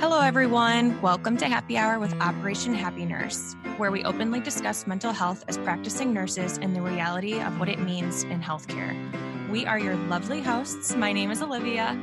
[0.00, 1.02] Hello, everyone.
[1.02, 5.58] Welcome to Happy Hour with Operation Happy Nurse, where we openly discuss mental health as
[5.58, 8.94] practicing nurses and the reality of what it means in healthcare.
[9.50, 10.94] We are your lovely hosts.
[10.94, 12.00] My name is Olivia.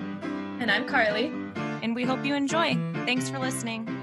[0.60, 1.28] And I'm Carley.
[1.56, 2.74] And we hope you enjoy.
[3.06, 3.95] Thanks for listening.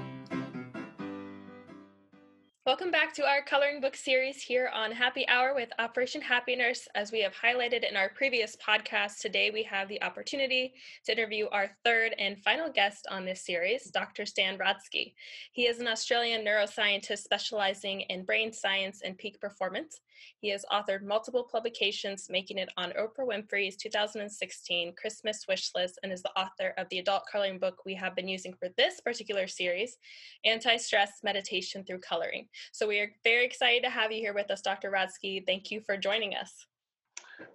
[2.83, 6.85] Welcome back to our coloring book series here on Happy Hour with Operation Happy Nurse.
[6.95, 10.73] As we have highlighted in our previous podcast, today we have the opportunity
[11.05, 14.25] to interview our third and final guest on this series, Dr.
[14.25, 15.13] Stan Rodski.
[15.53, 20.01] He is an Australian neuroscientist specializing in brain science and peak performance.
[20.39, 26.11] He has authored multiple publications, making it on Oprah Winfrey's 2016 Christmas Wish List, and
[26.11, 29.47] is the author of the adult coloring book we have been using for this particular
[29.47, 29.97] series,
[30.45, 32.47] Anti Stress Meditation Through Coloring.
[32.71, 34.91] So we are very excited to have you here with us, Dr.
[34.91, 35.45] Rodski.
[35.45, 36.65] Thank you for joining us.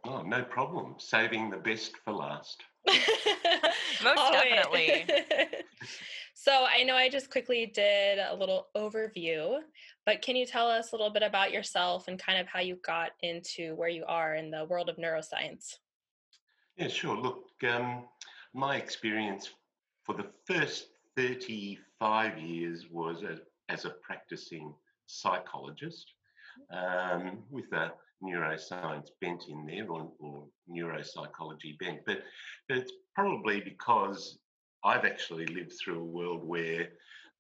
[0.05, 0.95] Oh, no problem.
[0.99, 2.63] Saving the best for last.
[2.87, 5.05] Most oh, definitely.
[6.41, 9.59] so I know I just quickly did a little overview,
[10.07, 12.77] but can you tell us a little bit about yourself and kind of how you
[12.87, 15.75] got into where you are in the world of neuroscience?
[16.77, 17.17] Yeah, sure.
[17.17, 18.05] Look, um,
[18.55, 19.51] my experience
[20.05, 24.73] for the first 35 years was a, as a practicing
[25.07, 26.13] psychologist
[26.73, 27.91] um, with a
[28.23, 31.99] neuroscience bent in there or, or neuropsychology bent.
[32.07, 32.19] But,
[32.69, 34.39] but it's probably because
[34.85, 36.89] I've actually lived through a world where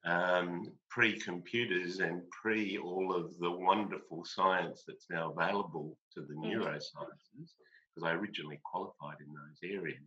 [0.05, 6.34] um, pre computers and pre all of the wonderful science that's now available to the
[6.34, 6.61] mm-hmm.
[6.61, 7.53] neurosciences,
[7.94, 9.98] because I originally qualified in those areas.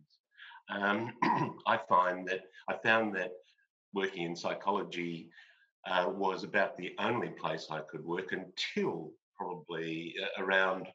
[0.70, 1.12] Um,
[1.66, 3.32] I find that I found that
[3.94, 5.28] working in psychology
[5.86, 10.86] uh, was about the only place I could work until probably uh, around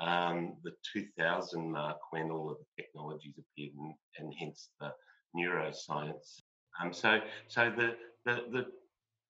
[0.00, 4.92] um, the 2000 mark when all of the technologies appeared and, and hence the
[5.36, 6.40] neuroscience.
[6.80, 8.66] Um, so, so the, the, the,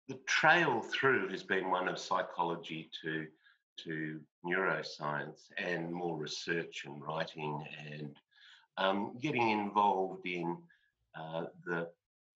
[0.08, 3.26] the trail through has been one of psychology to,
[3.84, 8.16] to neuroscience and more research and writing and
[8.76, 10.56] um, getting involved in
[11.18, 11.88] uh, the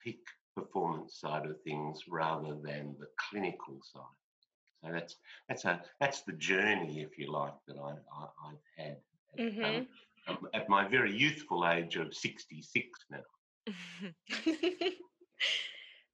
[0.03, 0.21] peak
[0.55, 4.03] performance side of things rather than the clinical side.
[4.83, 5.17] So that's
[5.49, 8.97] that's a that's the journey, if you like, that I, I have had
[9.39, 10.31] at, um, mm-hmm.
[10.31, 13.19] um, at my very youthful age of sixty six now.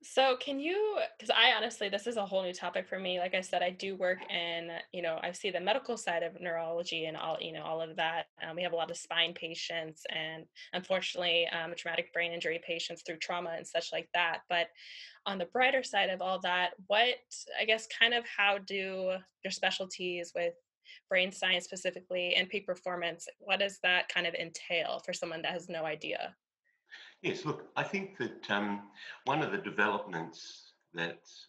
[0.05, 3.21] So, can you, because I honestly, this is a whole new topic for me.
[3.21, 6.41] Like I said, I do work in, you know, I see the medical side of
[6.41, 8.27] neurology and all, you know, all of that.
[8.43, 13.03] Um, we have a lot of spine patients and unfortunately, um, traumatic brain injury patients
[13.07, 14.41] through trauma and such like that.
[14.49, 14.67] But
[15.25, 17.15] on the brighter side of all that, what,
[17.61, 19.15] I guess, kind of how do
[19.45, 20.55] your specialties with
[21.09, 25.53] brain science specifically and peak performance, what does that kind of entail for someone that
[25.53, 26.35] has no idea?
[27.23, 28.83] Yes, look, I think that um,
[29.25, 31.47] one of the developments that's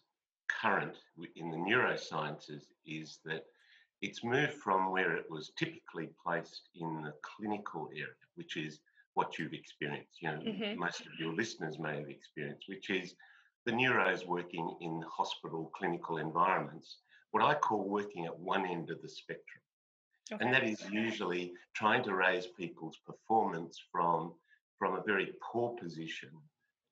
[0.48, 0.96] current
[1.36, 3.44] in the neurosciences is that
[4.00, 8.80] it's moved from where it was typically placed in the clinical area, which is
[9.14, 10.20] what you've experienced.
[10.20, 10.78] You know, mm-hmm.
[10.78, 13.14] most of your listeners may have experienced, which is
[13.66, 16.98] the neuros working in hospital clinical environments,
[17.30, 19.62] what I call working at one end of the spectrum.
[20.32, 20.44] Okay.
[20.44, 24.32] And that is usually trying to raise people's performance from
[24.78, 26.30] from a very poor position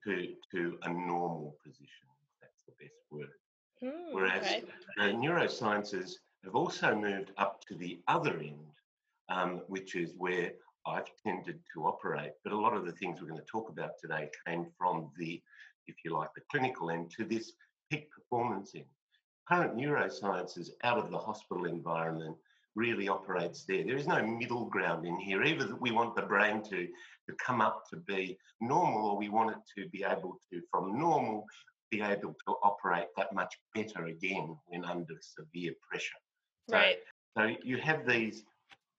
[0.04, 2.08] to, to a normal position,
[2.40, 3.28] that's the best word.
[3.82, 4.64] Mm, Whereas okay.
[4.96, 6.12] the neurosciences
[6.44, 8.66] have also moved up to the other end,
[9.28, 10.52] um, which is where
[10.86, 12.32] I've tended to operate.
[12.44, 15.40] But a lot of the things we're going to talk about today came from the,
[15.86, 17.52] if you like, the clinical end to this
[17.90, 18.84] peak performance end.
[19.48, 22.36] Current neurosciences out of the hospital environment
[22.74, 23.84] really operates there.
[23.84, 25.42] There is no middle ground in here.
[25.42, 29.50] Either we want the brain to, to come up to be normal or we want
[29.50, 31.46] it to be able to, from normal,
[31.90, 36.08] be able to operate that much better again when under severe pressure.
[36.70, 36.96] So, right.
[37.36, 38.44] So you have these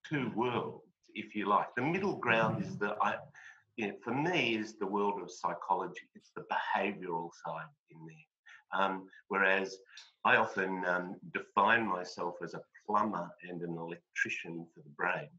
[0.07, 0.83] two worlds,
[1.15, 1.67] if you like.
[1.75, 3.15] The middle ground is the, I,
[3.77, 6.01] you know, for me, is the world of psychology.
[6.15, 8.79] It's the behavioural side in there.
[8.79, 9.77] Um, whereas
[10.25, 15.29] I often um, define myself as a plumber and an electrician for the brain.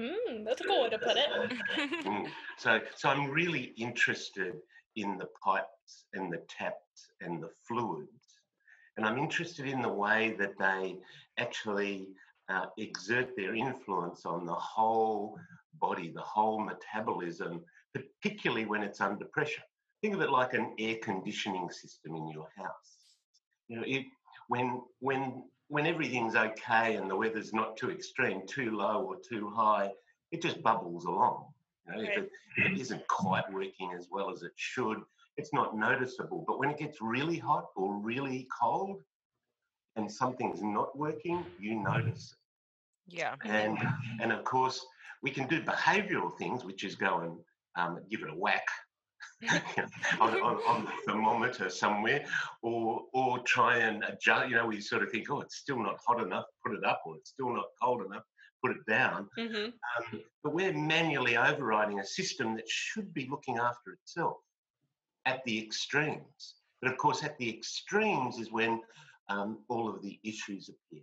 [0.00, 1.52] Mm, that's a cool way to put it.
[2.04, 2.26] Mm.
[2.58, 4.54] so, so I'm really interested
[4.96, 8.38] in the pipes and the taps and the fluids,
[8.96, 10.96] and I'm interested in the way that they
[11.38, 12.08] actually
[12.48, 15.38] uh, exert their influence on the whole
[15.80, 17.62] body, the whole metabolism,
[17.94, 19.62] particularly when it's under pressure.
[20.02, 22.96] Think of it like an air conditioning system in your house.
[23.68, 24.04] You know, it,
[24.48, 29.48] when when when everything's okay and the weather's not too extreme, too low or too
[29.48, 29.88] high,
[30.32, 31.46] it just bubbles along.
[31.86, 32.10] You know, right.
[32.10, 34.98] if, it, if it isn't quite working as well as it should,
[35.36, 36.44] it's not noticeable.
[36.46, 39.02] But when it gets really hot or really cold
[39.94, 42.34] and something's not working, you notice
[43.08, 43.16] it.
[43.16, 43.36] Yeah.
[43.44, 43.78] And
[44.20, 44.84] and of course,
[45.22, 47.38] we can do behavioural things, which is go and
[47.76, 48.66] um, give it a whack
[50.20, 52.24] on, on, on, the thermometer somewhere,
[52.62, 54.50] or or try and adjust.
[54.50, 57.02] You know, we sort of think, oh, it's still not hot enough, put it up,
[57.06, 58.24] or it's still not cold enough,
[58.62, 59.28] put it down.
[59.38, 59.64] Mm-hmm.
[59.64, 64.36] Um, but we're manually overriding a system that should be looking after itself
[65.26, 66.56] at the extremes.
[66.82, 68.80] But of course, at the extremes is when
[69.28, 71.02] um, all of the issues appear.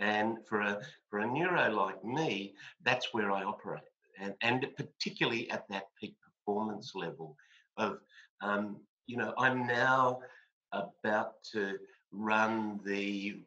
[0.00, 3.82] And for a for a neuro like me, that's where I operate,
[4.18, 6.16] and and particularly at that peak
[6.54, 7.36] performance level
[7.76, 7.98] of
[8.40, 10.20] um, you know I'm now
[10.72, 11.78] about to
[12.12, 13.40] run the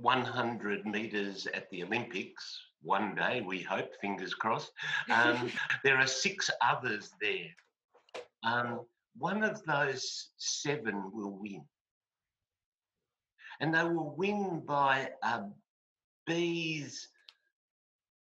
[0.00, 4.72] 100 meters at the Olympics one day, we hope, fingers crossed.
[5.10, 5.50] Um,
[5.84, 7.48] there are six others there.
[8.42, 8.80] Um,
[9.16, 11.62] one of those seven will win.
[13.60, 15.42] And they will win by a
[16.26, 17.08] bee's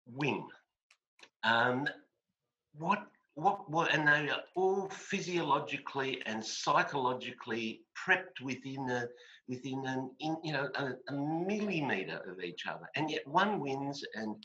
[0.07, 0.47] wing.
[1.43, 1.87] Um,
[2.77, 3.05] what
[3.41, 9.07] what, what, and they are all physiologically and psychologically prepped within a,
[9.47, 14.03] within an, in, you know, a, a, millimeter of each other, and yet one wins
[14.15, 14.35] and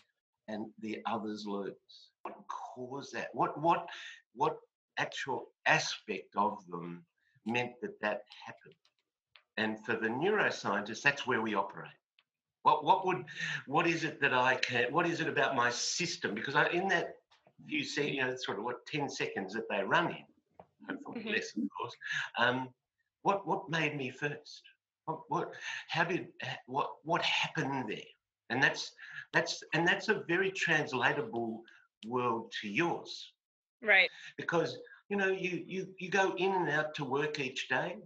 [0.48, 1.74] and the others lose.
[2.22, 3.28] What caused that?
[3.32, 3.86] What what
[4.34, 4.56] what
[4.98, 7.04] actual aspect of them
[7.44, 8.74] meant that that happened?
[9.58, 11.90] And for the neuroscientists, that's where we operate.
[12.62, 13.24] What what would
[13.66, 14.92] what is it that I can?
[14.92, 16.34] What is it about my system?
[16.34, 17.16] Because I, in that
[17.64, 21.34] you see, you know, sort of what 10 seconds that they run in, hopefully mm-hmm.
[21.34, 21.94] less, of course.
[22.38, 22.68] Um,
[23.22, 24.62] what, what made me first?
[25.06, 25.52] What, what,
[25.88, 26.28] how did,
[26.66, 27.98] what, what happened there?
[28.50, 28.92] And that's,
[29.32, 31.62] that's, and that's a very translatable
[32.06, 33.32] world to yours.
[33.82, 34.10] Right.
[34.36, 37.96] Because, you know, you, you, you go in and out to work each day.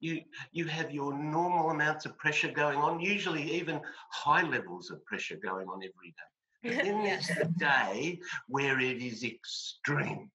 [0.00, 0.20] You,
[0.52, 3.80] you have your normal amounts of pressure going on, usually even
[4.10, 6.37] high levels of pressure going on every day.
[6.62, 10.30] Then there's the day where it is extreme.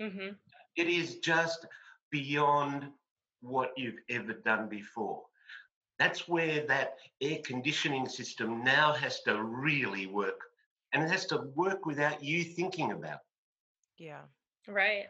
[0.00, 0.30] Mm-hmm.
[0.76, 1.66] It is just
[2.10, 2.86] beyond
[3.40, 5.22] what you've ever done before.
[5.98, 10.40] That's where that air conditioning system now has to really work.
[10.92, 13.18] And it has to work without you thinking about.
[13.98, 14.04] It.
[14.04, 14.22] Yeah.
[14.66, 15.06] Right.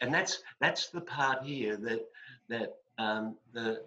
[0.00, 2.06] And that's that's the part here that
[2.48, 3.82] that um, the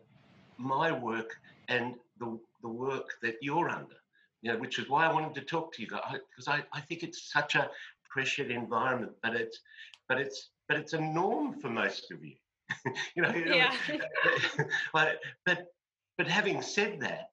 [0.57, 1.37] my work
[1.69, 4.00] and the the work that you're under
[4.41, 6.81] you know, which is why I wanted to talk to you guys because I, I
[6.81, 7.69] think it's such a
[8.09, 9.59] pressured environment, but it's
[10.07, 12.35] but it's but it's a norm for most of you.
[13.15, 13.73] you know, yeah.
[14.93, 15.67] but but
[16.17, 17.29] but having said that,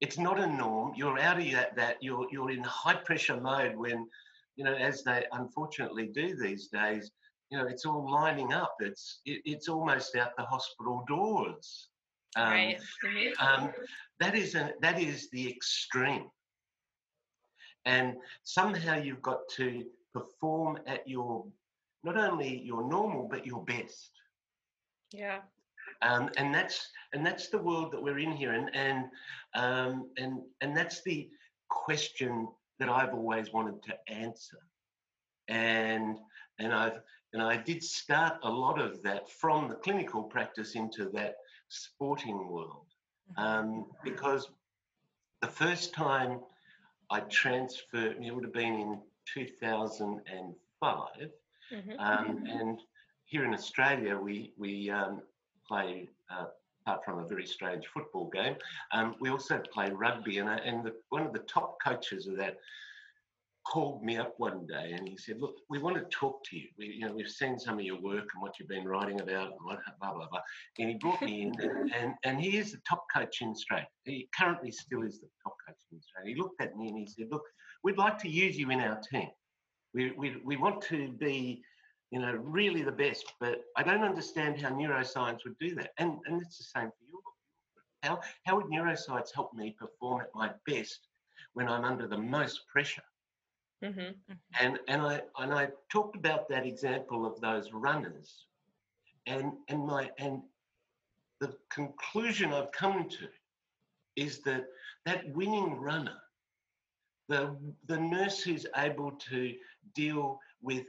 [0.00, 0.92] it's not a norm.
[0.96, 4.06] You're out of that that you're you're in high pressure mode when,
[4.56, 7.10] you know, as they unfortunately do these days,
[7.50, 8.74] you know, it's all lining up.
[8.80, 11.88] It's it, it's almost out the hospital doors.
[12.36, 12.78] Um, right.
[13.40, 13.72] Um,
[14.20, 16.26] that is a, that is the extreme.
[17.88, 19.82] And somehow you've got to
[20.12, 21.46] perform at your,
[22.04, 24.10] not only your normal, but your best.
[25.10, 25.38] Yeah.
[26.02, 29.06] Um, and that's and that's the world that we're in here, and and
[29.54, 31.28] um, and and that's the
[31.70, 32.46] question
[32.78, 34.58] that I've always wanted to answer,
[35.48, 36.18] and
[36.60, 37.00] and I've
[37.32, 41.36] and I did start a lot of that from the clinical practice into that
[41.68, 42.86] sporting world,
[43.32, 43.42] mm-hmm.
[43.42, 44.48] um, because
[45.40, 46.40] the first time
[47.10, 49.00] I transferred, it would have been in
[49.32, 51.30] 2005.
[51.72, 51.90] Mm-hmm.
[51.98, 52.80] Um, and
[53.24, 55.22] here in Australia, we, we um,
[55.66, 56.46] play, uh,
[56.82, 58.56] apart from a very strange football game,
[58.92, 60.38] um, we also play rugby.
[60.38, 62.58] And, I, and the, one of the top coaches of that
[63.68, 66.68] called me up one day and he said, "Look, we want to talk to you.
[66.78, 69.52] We, you know, we've seen some of your work and what you've been writing about,
[69.52, 70.40] and what, blah blah blah."
[70.78, 73.86] And he brought me in, and, and, and he is the top coach in Australia.
[74.04, 76.34] He currently still is the top coach in Australia.
[76.34, 77.44] He looked at me and he said, "Look,
[77.84, 79.28] we'd like to use you in our team.
[79.92, 81.62] We we we want to be."
[82.10, 85.90] You know, really the best, but I don't understand how neuroscience would do that.
[85.98, 87.20] And and it's the same for you.
[88.02, 91.00] How how would neuroscience help me perform at my best
[91.52, 93.02] when I'm under the most pressure?
[93.84, 94.32] Mm-hmm, mm-hmm.
[94.60, 98.46] And and I and I talked about that example of those runners,
[99.26, 100.42] and and my and
[101.40, 103.28] the conclusion I've come to
[104.16, 104.66] is that
[105.06, 106.16] that winning runner,
[107.28, 107.56] the
[107.86, 109.54] the nurse who's able to
[109.94, 110.86] deal with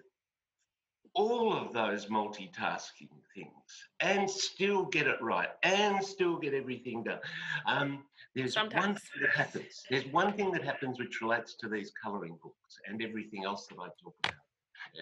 [1.13, 7.19] all of those multitasking things and still get it right and still get everything done.
[7.67, 8.03] Um,
[8.36, 8.86] there's Sometimes.
[8.86, 9.83] one thing that happens.
[9.89, 13.77] There's one thing that happens which relates to these colouring books and everything else that
[13.79, 14.36] I talk about.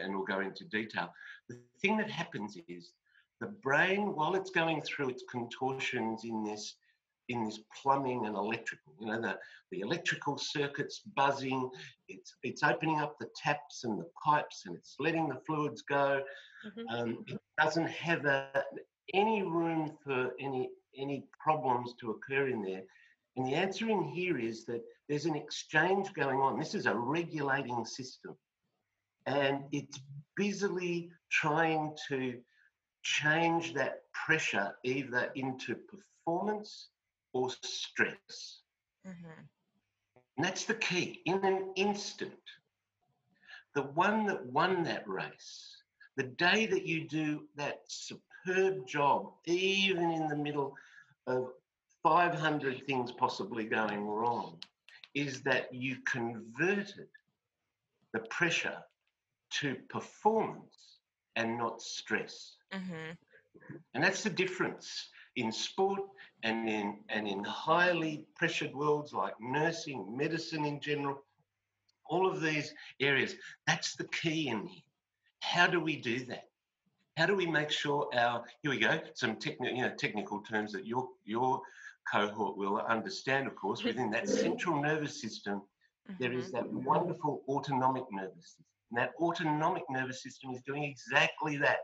[0.02, 1.14] and we'll go into detail.
[1.50, 2.92] The thing that happens is
[3.40, 6.76] the brain, while it's going through its contortions in this
[7.30, 9.38] in this plumbing and electrical, you know, the,
[9.72, 11.70] the electrical circuits buzzing,
[12.08, 16.22] it's it's opening up the taps and the pipes and it's letting the fluids go.
[16.66, 16.96] Mm-hmm.
[16.96, 18.64] Um, it doesn't have a,
[19.14, 22.84] any room for any any problems to occur in there.
[23.38, 26.58] And the answer in here is that there's an exchange going on.
[26.60, 28.36] This is a regulating system.
[29.28, 30.00] And it's
[30.36, 32.40] busily trying to
[33.04, 36.88] change that pressure either into performance
[37.34, 38.62] or stress.
[39.08, 39.42] Mm-hmm.
[40.38, 41.22] And that's the key.
[41.26, 42.34] In an instant,
[43.76, 45.78] the one that won that race,
[46.16, 50.76] the day that you do that superb job, even in the middle
[51.28, 51.52] of
[52.04, 54.58] 500 things possibly going wrong,
[55.14, 57.08] is that you converted
[58.14, 58.78] the pressure
[59.50, 61.00] to performance
[61.36, 62.56] and not stress.
[62.74, 63.14] Mm-hmm.
[63.94, 66.02] And that's the difference in sport
[66.44, 71.24] and in and in highly pressured worlds like nursing, medicine in general,
[72.10, 73.36] all of these areas.
[73.66, 74.82] That's the key in here.
[75.40, 76.46] How do we do that?
[77.18, 80.72] How do we make sure our here we go some technical you know technical terms
[80.74, 81.62] that your your
[82.12, 85.62] cohort will understand, of course, within that central nervous system,
[86.20, 86.84] there is that mm-hmm.
[86.84, 88.66] wonderful autonomic nervous system.
[88.92, 91.80] And that autonomic nervous system is doing exactly that.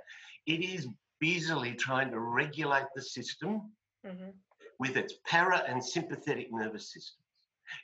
[0.46, 0.88] It is
[1.20, 3.72] busily trying to regulate the system
[4.06, 4.30] mm-hmm.
[4.80, 7.20] with its para and sympathetic nervous systems.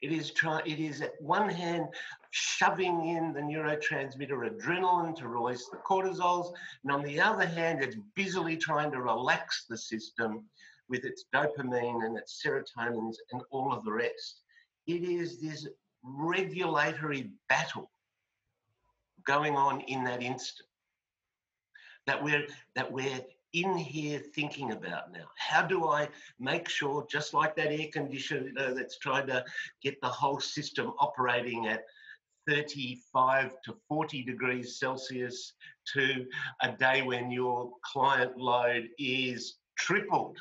[0.02, 1.88] It is try, It is at one hand
[2.32, 6.54] shoving in the neurotransmitter adrenaline to release the cortisols,
[6.84, 10.46] and on the other hand, it's busily trying to relax the system
[10.90, 14.42] with its dopamine and its serotonins and all of the rest.
[14.88, 15.68] It is this
[16.04, 17.92] regulatory battle
[19.26, 20.68] going on in that instant
[22.08, 23.22] that we're that we're
[23.54, 25.26] in here thinking about now.
[25.38, 26.08] How do I
[26.40, 29.44] make sure, just like that air conditioner that's trying to
[29.82, 31.86] get the whole system operating at
[32.48, 35.54] 35 to 40 degrees Celsius
[35.94, 36.26] to
[36.62, 40.38] a day when your client load is tripled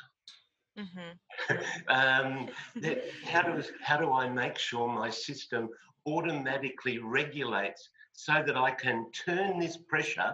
[0.77, 1.57] Mm-hmm.
[1.89, 2.49] um,
[3.25, 5.69] how, does, how do I make sure my system
[6.05, 10.33] automatically regulates so that I can turn this pressure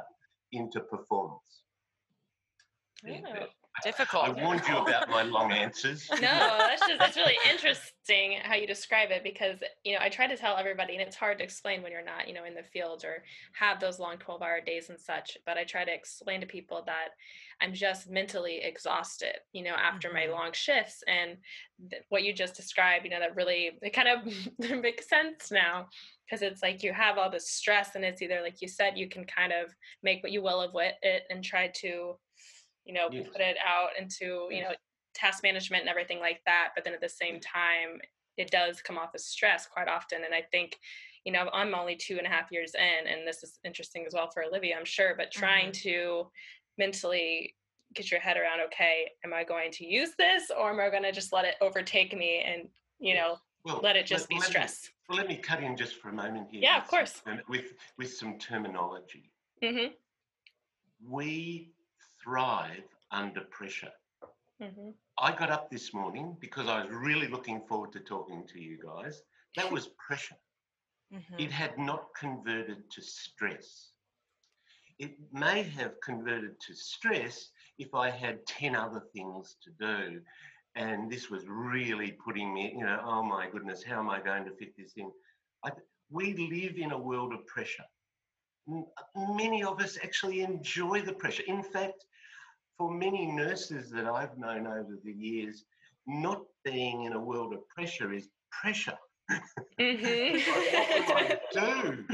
[0.51, 1.63] into performance?
[3.08, 3.46] Oh
[3.84, 4.25] difficult.
[4.25, 6.08] I warned you about my long answers.
[6.12, 10.27] no, that's just that's really interesting how you describe it because you know I try
[10.27, 12.63] to tell everybody, and it's hard to explain when you're not you know in the
[12.63, 15.38] field or have those long 12 hour days and such.
[15.46, 17.10] But I try to explain to people that
[17.62, 20.32] I'm just mentally exhausted, you know, after mm-hmm.
[20.32, 21.38] my long shifts, and
[21.89, 25.88] th- what you just described, you know, that really it kind of makes sense now
[26.25, 29.08] because it's like you have all this stress and it's either like you said you
[29.08, 32.15] can kind of make what you will of it and try to
[32.86, 33.27] you know yes.
[33.32, 34.72] put it out into you know
[35.13, 38.00] task management and everything like that but then at the same time
[38.38, 40.77] it does come off as stress quite often and i think
[41.25, 44.13] you know i'm only two and a half years in and this is interesting as
[44.13, 45.89] well for olivia i'm sure but trying mm-hmm.
[45.89, 46.27] to
[46.77, 47.56] mentally
[47.94, 51.04] get your head around okay am i going to use this or am i going
[51.04, 52.68] to just let it overtake me and
[53.00, 55.75] you know well, let it just let, be let stress me, let me cut in
[55.75, 59.32] just for a moment here yeah of course with with some terminology
[59.63, 59.88] mm-hmm.
[61.10, 61.72] we
[62.25, 63.91] thrive under pressure.
[64.62, 64.89] Mm-hmm.
[65.20, 68.79] I got up this morning because I was really looking forward to talking to you
[68.84, 69.22] guys.
[69.55, 70.36] That was pressure.
[71.13, 71.39] Mm-hmm.
[71.39, 73.91] It had not converted to stress.
[74.98, 80.22] It may have converted to stress if I had 10 other things to do.
[80.75, 84.46] And this was really putting me, you know, oh my goodness, how am I going
[84.46, 85.12] to fit this in?
[85.63, 85.72] I,
[86.10, 87.86] we live in a world of pressure.
[89.15, 91.44] Many of us actually enjoy the pressure.
[91.48, 92.05] In fact,
[92.77, 95.63] for many nurses that I've known over the years,
[96.08, 98.98] not being in a world of pressure is pressure.
[99.79, 100.38] Mm-hmm.
[101.53, 102.05] do?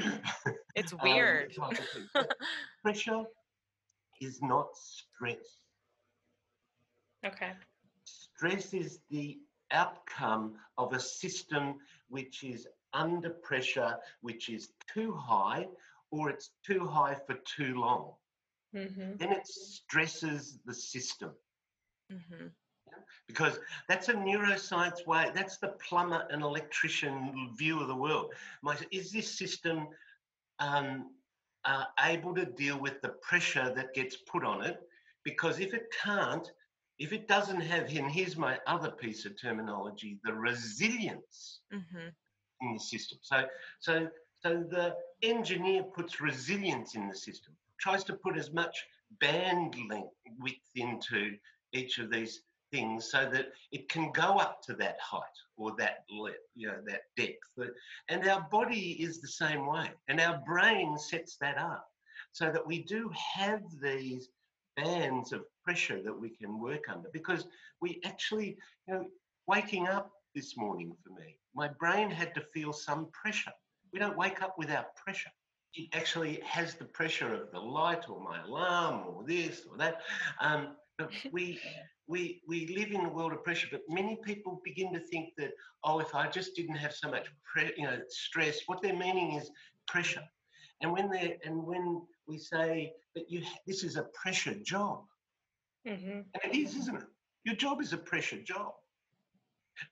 [0.75, 1.53] It's um, weird.
[1.61, 2.25] Um,
[2.83, 3.23] pressure
[4.21, 5.59] is not stress.
[7.25, 7.51] Okay.
[8.05, 9.39] Stress is the
[9.71, 11.75] outcome of a system
[12.09, 15.67] which is under pressure, which is too high,
[16.11, 18.13] or it's too high for too long
[18.75, 19.17] mm-hmm.
[19.17, 21.31] then it stresses the system.
[22.11, 22.47] Mm-hmm.
[23.27, 28.33] Because that's a neuroscience way, that's the plumber and electrician view of the world.
[28.61, 29.87] My, is this system
[30.59, 31.11] um,
[31.63, 34.81] uh, able to deal with the pressure that gets put on it?
[35.23, 36.51] Because if it can't,
[36.99, 42.09] if it doesn't have, and here's my other piece of terminology, the resilience mm-hmm.
[42.61, 43.19] in the system.
[43.21, 43.45] So,
[43.79, 44.07] so
[44.43, 48.85] So the engineer puts resilience in the system, tries to put as much
[49.19, 51.35] band length width into
[51.73, 55.21] each of these things so that it can go up to that height
[55.57, 56.05] or that
[56.55, 57.73] you know that depth.
[58.07, 61.87] And our body is the same way and our brain sets that up
[62.31, 64.29] so that we do have these
[64.77, 67.09] bands of pressure that we can work under.
[67.11, 67.45] Because
[67.81, 68.57] we actually
[68.87, 69.05] you know
[69.47, 73.51] waking up this morning for me my brain had to feel some pressure.
[73.91, 75.31] We don't wake up without pressure
[75.75, 80.01] it actually has the pressure of the light or my alarm or this or that
[80.41, 80.75] um,
[81.31, 81.59] we
[82.07, 85.51] we we live in a world of pressure, but many people begin to think that
[85.83, 89.33] oh, if I just didn't have so much pre- you know stress, what they're meaning
[89.33, 89.49] is
[89.87, 90.23] pressure.
[90.81, 95.03] And when they and when we say that you this is a pressure job,
[95.87, 96.21] mm-hmm.
[96.33, 97.07] and it is, isn't it?
[97.45, 98.73] Your job is a pressure job.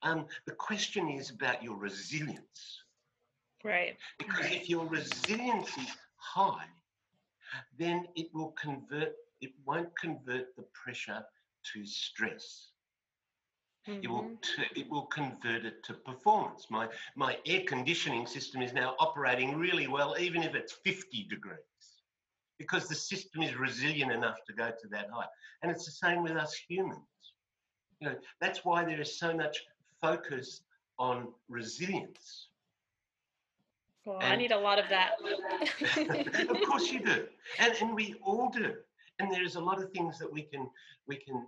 [0.02, 2.84] Um, the question is about your resilience.
[3.64, 3.96] Right.
[4.18, 6.66] Because if your resilience is high,
[7.78, 11.22] then it will convert, it won't convert the pressure
[11.72, 12.68] to stress.
[13.88, 14.04] Mm-hmm.
[14.04, 14.62] It will mm-hmm.
[14.62, 16.66] t- it will convert it to performance.
[16.70, 21.56] My my air conditioning system is now operating really well, even if it's 50 degrees,
[22.58, 25.28] because the system is resilient enough to go to that height.
[25.62, 27.00] And it's the same with us humans.
[28.00, 29.62] You know, that's why there is so much
[30.00, 30.62] focus
[30.98, 32.48] on resilience.
[34.04, 35.12] Well, and I need a lot of that.
[36.48, 37.26] of course you do.
[37.58, 38.74] And and we all do
[39.20, 40.68] and there's a lot of things that we can
[41.06, 41.46] we can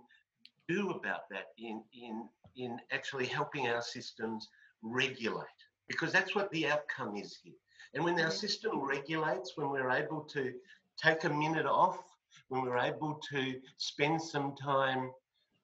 [0.67, 4.49] do about that in in in actually helping our systems
[4.81, 7.53] regulate because that's what the outcome is here
[7.93, 8.31] and when our mm-hmm.
[8.31, 10.53] system regulates when we're able to
[10.97, 12.03] take a minute off
[12.49, 15.11] when we're able to spend some time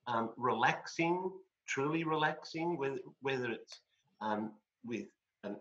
[0.07, 1.31] um, relaxing
[1.67, 3.81] truly relaxing whether, whether it's
[4.21, 4.51] um,
[4.83, 5.05] with
[5.43, 5.55] an,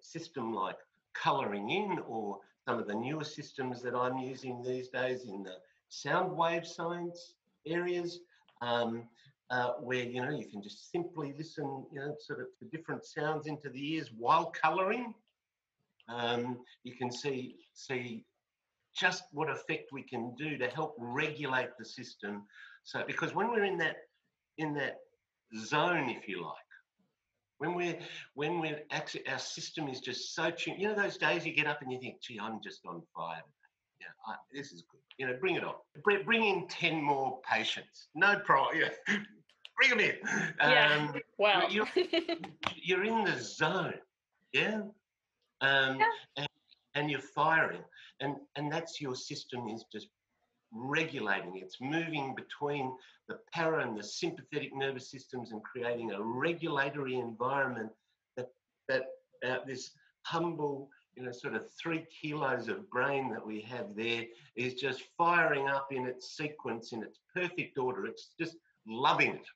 [0.00, 0.76] system like
[1.14, 5.56] coloring in or some of the newer systems that I'm using these days in the
[5.88, 7.34] sound wave science
[7.66, 8.20] areas
[8.62, 9.04] um,
[9.50, 13.04] uh, where you know you can just simply listen, you know, sort of to different
[13.04, 15.14] sounds into the ears while colouring.
[16.08, 18.24] Um, you can see see
[18.96, 22.44] just what effect we can do to help regulate the system.
[22.84, 23.96] So because when we're in that
[24.58, 25.00] in that
[25.56, 26.63] zone, if you like,
[27.64, 27.98] when we're
[28.34, 30.80] when we're actually our system is just so tuned.
[30.80, 33.42] You know those days you get up and you think, "Gee, I'm just on fire."
[34.00, 35.00] Yeah, I, this is good.
[35.18, 35.74] You know, bring it on.
[36.02, 38.08] Bring in 10 more patients.
[38.14, 38.82] No problem.
[39.08, 39.16] Yeah.
[39.76, 40.16] bring them in.
[40.60, 41.08] Yeah.
[41.10, 41.66] Um, wow.
[41.68, 41.88] You're,
[42.76, 43.94] you're, in the zone.
[44.52, 44.82] Yeah.
[45.60, 46.04] Um, yeah.
[46.36, 46.48] And,
[46.94, 47.80] and you're firing.
[48.20, 50.08] And, and that's your system is just
[50.74, 51.56] regulating.
[51.56, 52.92] It's moving between
[53.28, 57.90] the para and the sympathetic nervous systems and creating a regulatory environment
[58.36, 58.48] that,
[58.88, 59.04] that
[59.46, 59.90] uh, this
[60.22, 64.24] humble you know, sort of three kilos of brain that we have there
[64.56, 68.06] is just firing up in its sequence, in its perfect order.
[68.06, 68.56] It's just
[68.86, 69.46] loving it.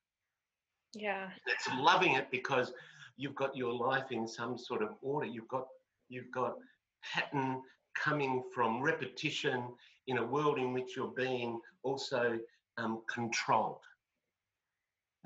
[0.94, 1.28] Yeah.
[1.46, 2.72] It's loving it because
[3.16, 5.26] you've got your life in some sort of order.
[5.26, 5.66] You've got
[6.08, 6.54] you've got
[7.02, 7.60] pattern
[7.96, 9.64] coming from repetition
[10.08, 12.38] in a world in which you're being also
[12.78, 13.80] um, controlled.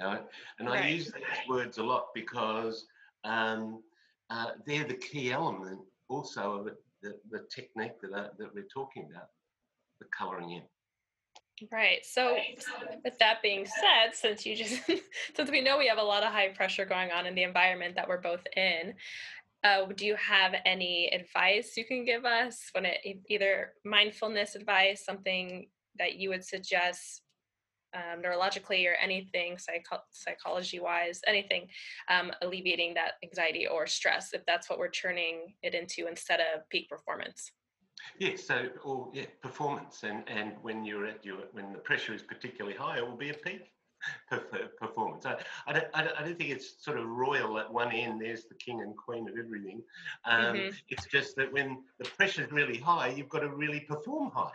[0.00, 0.22] Right?
[0.58, 0.84] And right.
[0.84, 2.86] I use these words a lot because
[3.24, 3.82] um,
[4.30, 6.66] uh, they're the key element also
[7.02, 9.28] the, the technique that, I, that we're talking about,
[10.00, 10.62] the colouring in.
[11.70, 12.04] Right.
[12.04, 12.36] So,
[13.04, 14.82] with that being said, since you just
[15.36, 17.94] since we know we have a lot of high pressure going on in the environment
[17.94, 18.94] that we're both in,
[19.64, 22.98] uh, do you have any advice you can give us when it
[23.28, 27.22] either mindfulness advice, something that you would suggest
[27.94, 31.68] um, neurologically or anything psycho- psychology wise, anything
[32.08, 36.68] um, alleviating that anxiety or stress if that's what we're turning it into instead of
[36.70, 37.52] peak performance.
[38.18, 42.22] Yeah, so or yeah, performance, and and when you're at your when the pressure is
[42.22, 43.70] particularly high, it will be a peak
[44.80, 45.26] performance.
[45.26, 45.36] I,
[45.66, 48.20] I, don't, I don't think it's sort of royal at one end.
[48.20, 49.82] There's the king and queen of everything.
[50.24, 50.76] Um, mm-hmm.
[50.88, 54.52] It's just that when the pressure is really high, you've got to really perform high.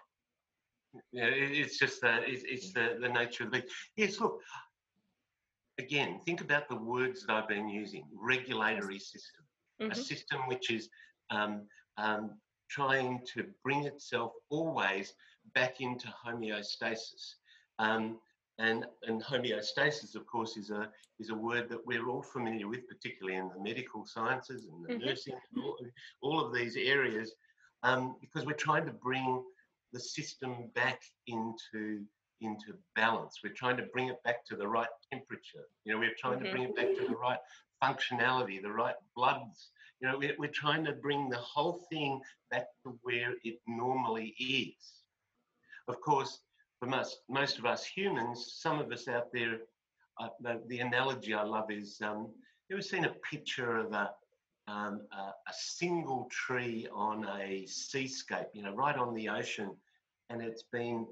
[1.11, 3.73] Yeah, it's just that it's, it's the, the nature of the beast.
[3.95, 4.41] Yes, look,
[5.79, 9.45] again, think about the words that I've been using regulatory system,
[9.81, 9.91] mm-hmm.
[9.91, 10.89] a system which is
[11.29, 11.63] um,
[11.97, 12.31] um,
[12.69, 15.13] trying to bring itself always
[15.53, 17.35] back into homeostasis.
[17.79, 18.17] Um,
[18.59, 20.89] and, and homeostasis, of course, is a
[21.19, 24.93] is a word that we're all familiar with, particularly in the medical sciences and the
[24.93, 25.07] mm-hmm.
[25.07, 25.77] nursing, all,
[26.21, 27.33] all, of these areas,
[27.83, 29.43] um, because we're trying to bring
[29.93, 32.03] the system back into
[32.41, 33.39] into balance.
[33.43, 35.65] We're trying to bring it back to the right temperature.
[35.85, 36.45] You know, we're trying mm-hmm.
[36.45, 37.39] to bring it back to the right
[37.83, 42.67] functionality, the right bloods You know, we're, we're trying to bring the whole thing back
[42.83, 45.03] to where it normally is.
[45.87, 46.39] Of course,
[46.79, 49.59] for most, most of us humans, some of us out there,
[50.19, 52.29] uh, the, the, analogy I love is um,
[52.69, 54.11] you ever seen a picture of a,
[54.67, 59.71] um, a, a single tree on a seascape, you know, right on the ocean,
[60.29, 61.05] and it's been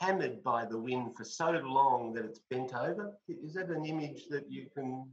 [0.00, 3.12] hammered by the wind for so long that it's bent over.
[3.28, 5.06] Is that an image that you can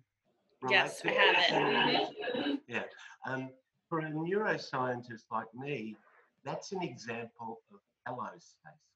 [0.70, 1.10] yes, to?
[1.10, 2.60] I have it.
[2.68, 2.84] Yeah.
[3.28, 3.50] Um,
[3.90, 5.96] for a neuroscientist like me,
[6.44, 8.95] that's an example of allostasis.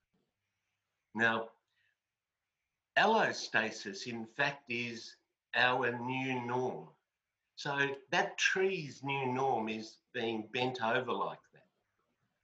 [1.20, 1.50] Now,
[2.98, 5.18] allostasis, in fact, is
[5.54, 6.88] our new norm.
[7.58, 11.68] So that tree's new norm is being bent over like that.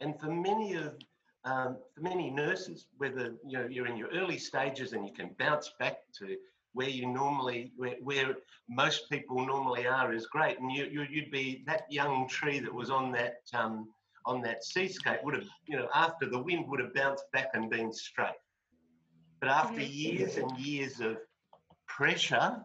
[0.02, 0.98] And for many of
[1.46, 5.30] um, for many nurses, whether you know you're in your early stages and you can
[5.40, 6.36] bounce back to
[6.74, 8.36] where you normally where, where
[8.68, 12.74] most people normally are is great, and you, you would be that young tree that
[12.74, 13.88] was on that um,
[14.26, 17.70] on that seascape would have you know after the wind would have bounced back and
[17.70, 18.42] been straight.
[19.40, 21.18] But after years and years of
[21.88, 22.62] pressure,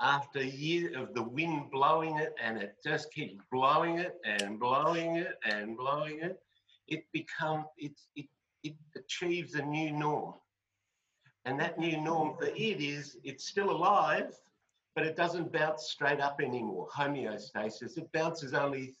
[0.00, 5.16] after years of the wind blowing it, and it just keeps blowing it and blowing
[5.16, 6.38] it and blowing it,
[6.88, 8.26] it becomes it, it
[8.62, 10.34] it achieves a new norm.
[11.44, 14.32] And that new norm for it is it's still alive,
[14.94, 16.88] but it doesn't bounce straight up anymore.
[16.94, 18.96] Homeostasis, it bounces only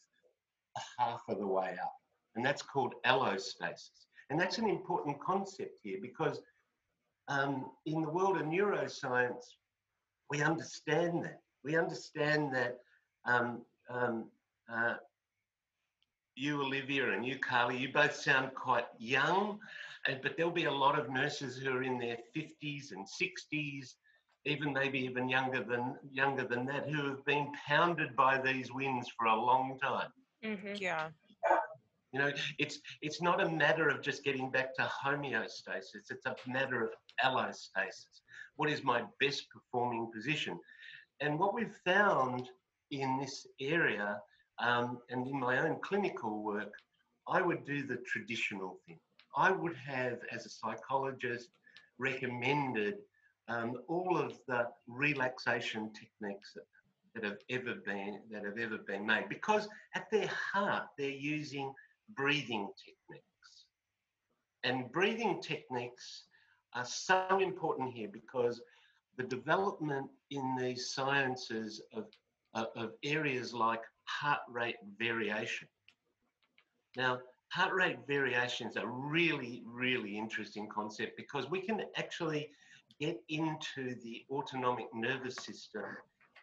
[0.98, 1.94] half of the way up.
[2.36, 4.05] And that's called allostasis.
[4.30, 6.40] And that's an important concept here because
[7.28, 9.44] um, in the world of neuroscience,
[10.30, 11.40] we understand that.
[11.64, 12.78] We understand that
[13.24, 14.26] um, um,
[14.72, 14.94] uh,
[16.36, 19.58] you, Olivia, and you, Carley, you both sound quite young,
[20.22, 23.94] but there'll be a lot of nurses who are in their 50s and 60s,
[24.44, 29.08] even maybe even younger than younger than that, who have been pounded by these winds
[29.16, 30.12] for a long time.
[30.44, 30.74] Mm-hmm.
[30.78, 31.08] Yeah.
[32.16, 36.08] You know, it's it's not a matter of just getting back to homeostasis.
[36.08, 36.90] It's a matter of
[37.22, 38.22] allostasis.
[38.56, 40.58] What is my best performing position?
[41.20, 42.48] And what we've found
[42.90, 44.18] in this area
[44.58, 46.72] um, and in my own clinical work,
[47.28, 48.98] I would do the traditional thing.
[49.36, 51.50] I would have, as a psychologist,
[51.98, 52.94] recommended
[53.48, 56.64] um, all of the relaxation techniques that,
[57.14, 61.74] that have ever been that have ever been made because at their heart they're using
[62.14, 63.64] breathing techniques.
[64.64, 66.24] And breathing techniques
[66.74, 68.60] are so important here because
[69.16, 72.06] the development in these sciences of,
[72.54, 75.68] of areas like heart rate variation.
[76.96, 82.50] Now, heart rate variation is a really, really interesting concept because we can actually
[83.00, 85.84] get into the autonomic nervous system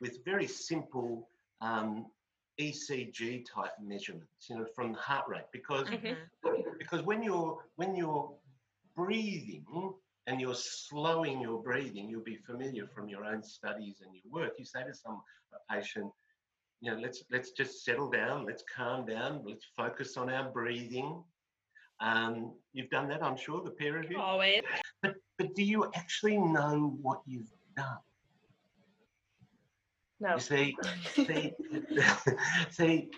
[0.02, 1.28] with very simple
[1.62, 2.06] um,
[2.60, 6.14] ECG type measurements, you know, from the heart rate, because mm-hmm.
[6.78, 8.32] because when you're when you're
[8.96, 9.66] breathing
[10.28, 14.54] and you're slowing your breathing, you'll be familiar from your own studies and your work.
[14.58, 15.22] You say to some
[15.70, 16.12] patient,
[16.82, 21.24] you know, let's let's just settle down, let's calm down, let's focus on our breathing.
[22.00, 24.20] Um, you've done that, I'm sure, the pair of you.
[24.20, 24.62] Always.
[25.02, 27.98] But but do you actually know what you've done?
[30.24, 30.36] No.
[30.36, 30.78] You see,
[31.14, 31.54] see,
[32.70, 33.10] see,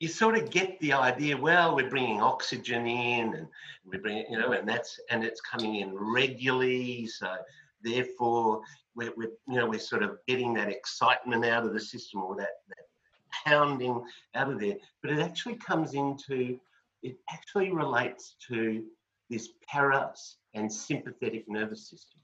[0.00, 1.36] you sort of get the idea.
[1.36, 3.46] Well, we're bringing oxygen in, and
[3.84, 7.06] we bring, you know, and that's and it's coming in regularly.
[7.06, 7.34] So
[7.82, 8.62] therefore,
[8.96, 12.34] we're, we're you know we're sort of getting that excitement out of the system or
[12.36, 12.86] that, that
[13.44, 14.02] pounding
[14.34, 14.76] out of there.
[15.02, 16.58] But it actually comes into
[17.02, 18.82] it actually relates to
[19.28, 22.20] this paras and sympathetic nervous system.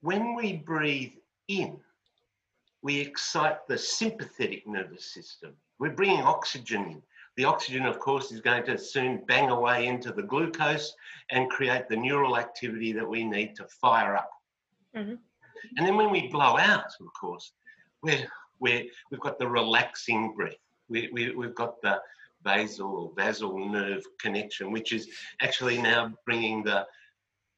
[0.00, 1.12] When we breathe
[1.48, 1.78] in,
[2.82, 5.52] we excite the sympathetic nervous system.
[5.78, 7.02] We're bringing oxygen in.
[7.36, 10.92] The oxygen, of course, is going to soon bang away into the glucose
[11.30, 14.30] and create the neural activity that we need to fire up.
[14.96, 15.14] Mm-hmm.
[15.76, 17.52] And then when we blow out, of course,
[18.02, 18.26] we're,
[18.58, 20.56] we're, we've got the relaxing breath.
[20.88, 22.00] We, we, we've got the
[22.42, 25.08] basal or basal nerve connection, which is
[25.40, 26.86] actually now bringing the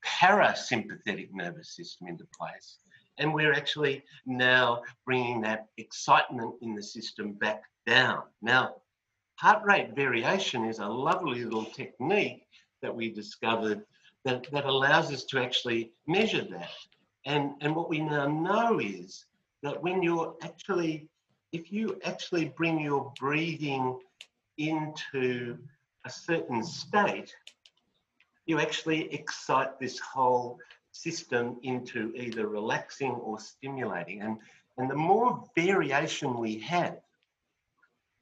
[0.04, 2.78] parasympathetic nervous system into place.
[3.18, 8.22] And we're actually now bringing that excitement in the system back down.
[8.40, 8.77] Now,
[9.37, 12.46] heart rate variation is a lovely little technique
[12.81, 13.83] that we discovered
[14.25, 16.70] that, that allows us to actually measure that.
[17.27, 19.27] And, and what we now know is
[19.62, 21.09] that when you're actually,
[21.53, 23.98] if you actually bring your breathing
[24.59, 25.59] into
[26.05, 27.35] a certain state,
[28.46, 30.59] you actually excite this whole
[30.92, 34.22] system into either relaxing or stimulating.
[34.22, 34.38] And,
[34.78, 36.98] and the more variation we have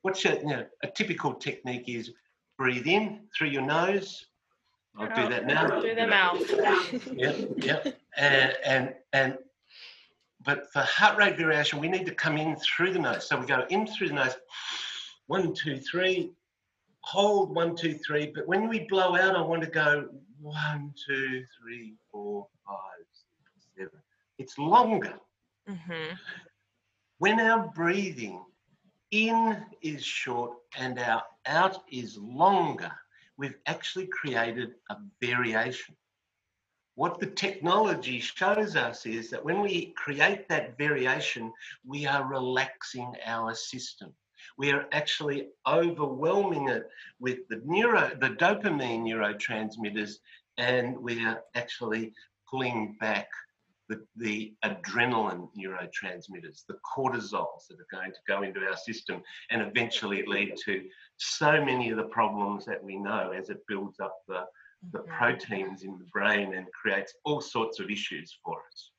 [0.03, 2.13] what's your, you know, a typical technique is
[2.59, 4.27] breathe in through your nose.
[4.99, 5.81] I'll do that now.
[5.81, 7.13] Through the mouth.
[7.15, 7.93] Yeah, yeah.
[8.17, 9.39] And, and, and,
[10.45, 13.29] but for heart rate variation, we need to come in through the nose.
[13.29, 14.37] So we go in through the nose,
[15.27, 16.33] one, two, three,
[17.03, 18.33] hold one, two, three.
[18.35, 20.09] But when we blow out, I want to go
[20.41, 24.01] one, two, three, four, five, six, seven.
[24.39, 25.15] It's longer.
[25.69, 26.15] Mm-hmm.
[27.19, 28.43] When our breathing
[29.11, 32.93] in is short and our out is longer,
[33.37, 35.97] we've actually created a variation.
[36.95, 41.53] What the technology shows us is that when we create that variation,
[41.87, 44.13] we are relaxing our system.
[44.59, 50.15] We are actually overwhelming it with the neuro, the dopamine neurotransmitters,
[50.59, 52.13] and we are actually
[52.51, 53.29] pulling back
[53.91, 59.63] the, the adrenaline neurotransmitters, the cortisols that are going to go into our system and
[59.63, 60.85] eventually lead to
[61.17, 64.45] so many of the problems that we know as it builds up the,
[64.93, 68.90] the proteins in the brain and creates all sorts of issues for us.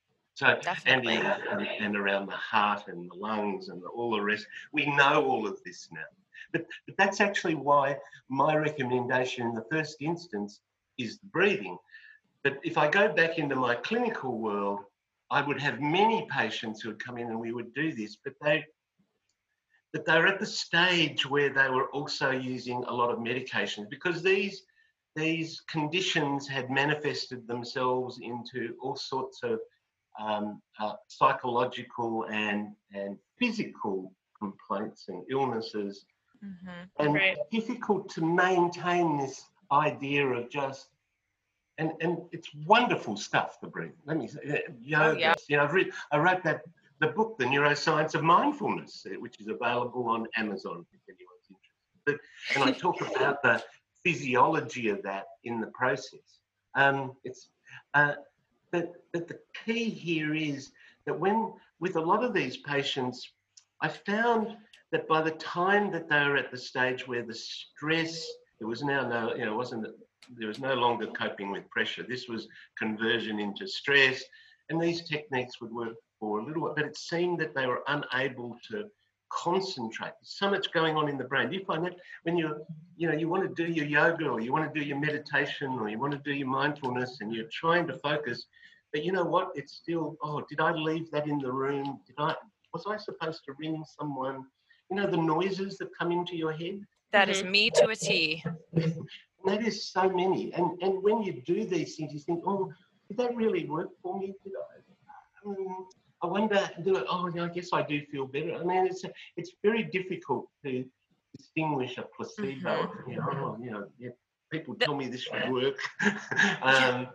[0.42, 1.18] So, and, Definitely.
[1.18, 5.24] in- and, and around the heart and the lungs and all the rest, we know
[5.24, 6.02] all of this now.
[6.52, 10.60] But, but that's actually why my recommendation in the first instance
[10.98, 11.78] is the breathing.
[12.44, 14.80] But if I go back into my clinical world,
[15.30, 18.34] I would have many patients who would come in and we would do this, but
[18.42, 18.66] they
[19.94, 23.90] but they were at the stage where they were also using a lot of medications
[23.90, 24.64] because these
[25.16, 29.60] these conditions had manifested themselves into all sorts of
[30.20, 36.06] um, uh, psychological and and physical complaints and illnesses
[36.44, 37.06] Mm-hmm.
[37.06, 37.38] and Right.
[37.52, 40.88] difficult to maintain this idea of just
[41.78, 45.34] and and it's wonderful stuff the breathing let me say uh, yoga yeah.
[45.48, 46.62] you know I've read, i wrote that
[47.00, 52.02] the book the neuroscience of mindfulness uh, which is available on amazon if anyone's interested
[52.08, 52.18] but,
[52.56, 53.64] and i talk about the
[54.04, 56.40] physiology of that in the process
[56.76, 57.50] um, it's
[57.94, 58.14] uh,
[58.72, 60.72] but, but the key here is
[61.06, 63.32] that when with a lot of these patients
[63.82, 64.56] i found
[64.92, 68.28] that by the time that they were at the stage where the stress,
[68.60, 69.88] there was now no, you know, wasn't
[70.38, 72.04] there was no longer coping with pressure.
[72.08, 74.24] This was conversion into stress,
[74.70, 76.76] and these techniques would work for a little while.
[76.76, 78.86] But it seemed that they were unable to
[79.30, 80.12] concentrate.
[80.22, 81.50] There's so much going on in the brain.
[81.50, 82.62] Do you find that when you're,
[82.98, 85.72] you know, you want to do your yoga or you want to do your meditation
[85.80, 88.46] or you want to do your mindfulness and you're trying to focus,
[88.92, 89.52] but you know what?
[89.56, 92.00] It's still, oh, did I leave that in the room?
[92.08, 92.36] Did I?
[92.74, 94.46] Was I supposed to ring someone?
[94.92, 98.44] you know the noises that come into your head That is me to a T.
[98.74, 98.96] and
[99.46, 102.72] that is so many and and when you do these things you think oh
[103.08, 105.88] did that really work for me did i um,
[106.22, 109.04] i wonder do it oh yeah, i guess i do feel better i mean it's
[109.38, 110.86] it's very difficult to
[111.36, 114.10] distinguish a placebo you know, oh, you know yeah,
[114.52, 115.80] people tell me this should work
[116.62, 117.08] um,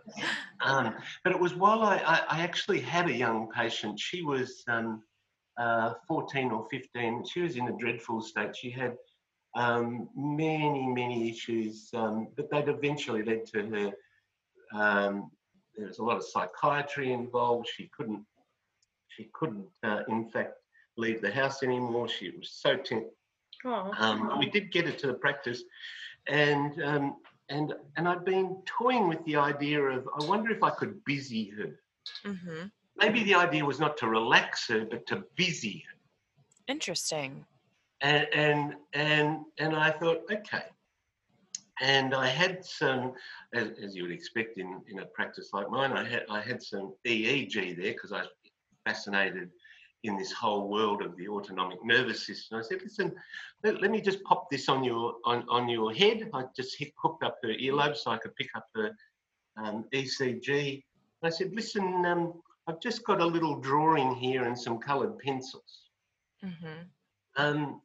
[0.61, 4.63] um, but it was while I, I, I actually had a young patient she was
[4.67, 5.03] um,
[5.57, 7.25] uh, 14 or 15.
[7.25, 8.55] She was in a dreadful state.
[8.55, 8.95] She had
[9.55, 13.91] um, many, many issues, um, but that eventually led to her.
[14.79, 15.31] Um,
[15.75, 17.67] there was a lot of psychiatry involved.
[17.67, 18.23] She couldn't.
[19.07, 20.53] She couldn't, uh, in fact,
[20.95, 22.07] leave the house anymore.
[22.07, 23.05] She was so tense.
[23.65, 24.37] Oh.
[24.37, 25.63] We did get her to the practice,
[26.29, 27.15] and um,
[27.49, 31.49] and and I'd been toying with the idea of I wonder if I could busy
[31.57, 31.79] her
[32.25, 32.67] Mm-hmm.
[32.97, 35.95] maybe the idea was not to relax her, but to busy her.
[36.67, 37.45] Interesting.
[38.01, 40.63] And and and, and I thought, okay.
[41.79, 43.13] And I had some,
[43.53, 46.61] as, as you would expect in, in a practice like mine, I had I had
[46.61, 48.29] some EEG there because I was
[48.85, 49.49] fascinated
[50.03, 52.59] in this whole world of the autonomic nervous system.
[52.59, 53.13] I said, listen,
[53.63, 56.29] let, let me just pop this on your on, on your head.
[56.33, 58.91] I just hit, hooked up her earlobe so I could pick up her
[59.57, 60.83] um, ECG.
[61.23, 62.33] I said, listen, um,
[62.67, 65.89] I've just got a little drawing here and some coloured pencils.
[66.45, 66.83] Mm-hmm.
[67.37, 67.81] Um,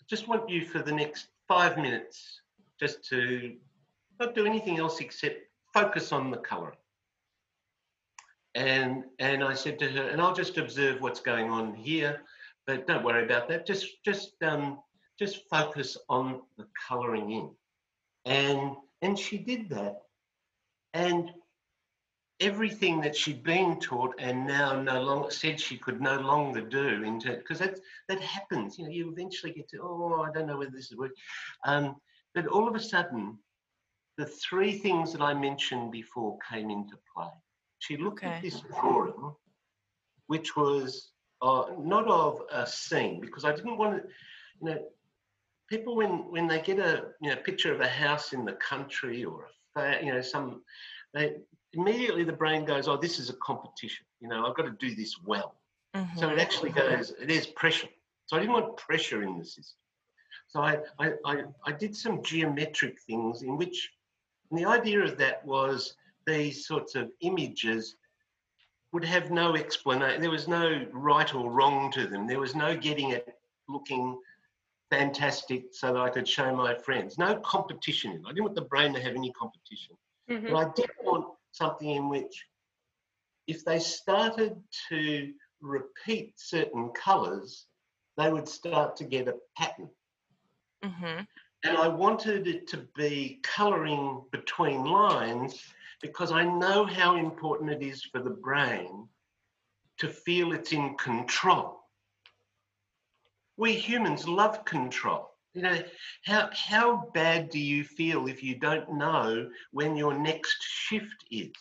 [0.00, 2.42] I just want you for the next five minutes
[2.78, 3.54] just to
[4.20, 5.36] not do anything else except
[5.72, 6.76] focus on the colouring.
[8.54, 12.22] And and I said to her, and I'll just observe what's going on here,
[12.66, 13.66] but don't worry about that.
[13.66, 14.78] Just just um,
[15.18, 17.50] just focus on the colouring in.
[18.24, 20.02] And and she did that.
[20.94, 21.32] And
[22.42, 27.04] everything that she'd been taught and now no longer said she could no longer do
[27.04, 30.58] into because that that happens you know you eventually get to oh i don't know
[30.58, 31.14] whether this is working
[31.64, 31.94] um,
[32.34, 33.38] but all of a sudden
[34.18, 37.30] the three things that i mentioned before came into play
[37.82, 38.36] she looked Okay.
[38.36, 39.34] at this drawing
[40.28, 41.10] which was
[41.42, 44.08] uh, not of a scene because i didn't want to
[44.60, 44.78] you know,
[45.68, 49.24] people when when they get a you know picture of a house in the country
[49.24, 50.62] or a you know some
[51.14, 51.36] they
[51.72, 54.94] immediately the brain goes oh this is a competition you know i've got to do
[54.94, 55.50] this well
[55.96, 56.18] mm-hmm.
[56.18, 57.88] so it actually goes there's pressure
[58.26, 59.78] so i didn't want pressure in the system
[60.48, 61.34] so I, I i
[61.66, 63.90] i did some geometric things in which
[64.50, 67.96] the idea of that was these sorts of images
[68.92, 72.76] would have no explanation there was no right or wrong to them there was no
[72.76, 73.36] getting it
[73.68, 74.18] looking
[74.92, 77.16] fantastic so that I could show my friends.
[77.16, 78.22] No competition.
[78.26, 79.96] I didn't want the brain to have any competition.
[80.30, 80.52] Mm-hmm.
[80.52, 82.44] But I did want something in which,
[83.46, 84.54] if they started
[84.90, 85.32] to
[85.62, 87.66] repeat certain colours,
[88.18, 89.88] they would start to get a pattern.
[90.84, 91.22] Mm-hmm.
[91.64, 95.58] And I wanted it to be colouring between lines
[96.02, 99.08] because I know how important it is for the brain
[99.98, 101.82] to feel it's in control
[103.56, 105.30] we humans love control.
[105.54, 105.82] You know,
[106.24, 111.52] how how bad do you feel if you don't know when your next shift is?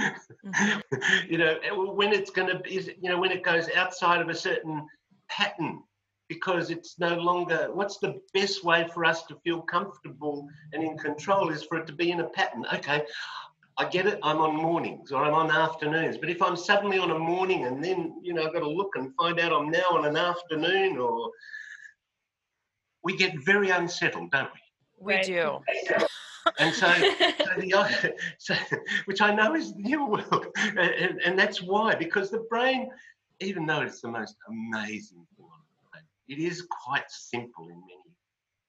[0.00, 0.78] mm-hmm.
[1.28, 1.58] you know,
[1.92, 4.86] when it's going to be, you know, when it goes outside of a certain
[5.28, 5.82] pattern,
[6.28, 7.68] because it's no longer.
[7.72, 11.86] What's the best way for us to feel comfortable and in control is for it
[11.86, 12.64] to be in a pattern.
[12.74, 13.04] Okay,
[13.78, 16.16] I get it, I'm on mornings or I'm on afternoons.
[16.16, 18.92] But if I'm suddenly on a morning and then, you know, I've got to look
[18.96, 21.30] and find out I'm now on an afternoon or
[23.02, 24.48] we get very unsettled, don't
[24.98, 25.18] we?
[25.18, 25.60] We do.
[26.58, 27.04] and so, so,
[27.58, 28.54] the, so,
[29.04, 30.46] which I know is the new world.
[30.56, 32.88] And, and that's why, because the brain,
[33.40, 37.80] even though it's the most amazing thing on the planet, it is quite simple in
[37.80, 38.16] many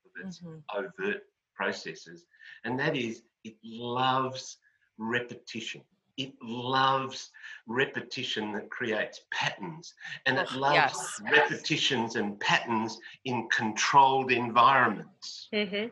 [0.05, 0.57] of its mm-hmm.
[0.75, 1.23] overt
[1.55, 2.25] processes.
[2.63, 4.57] And that is, it loves
[4.97, 5.81] repetition.
[6.17, 7.29] It loves
[7.67, 9.93] repetition that creates patterns,
[10.25, 11.21] and it loves yes.
[11.31, 15.47] repetitions and patterns in controlled environments.
[15.53, 15.89] Mm-hmm.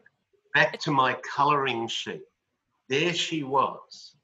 [0.56, 2.24] Back to my colouring sheet.
[2.90, 4.16] There she was,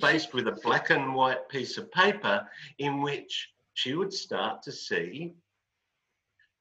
[0.00, 2.46] faced with a black and white piece of paper
[2.78, 5.34] in which she would start to see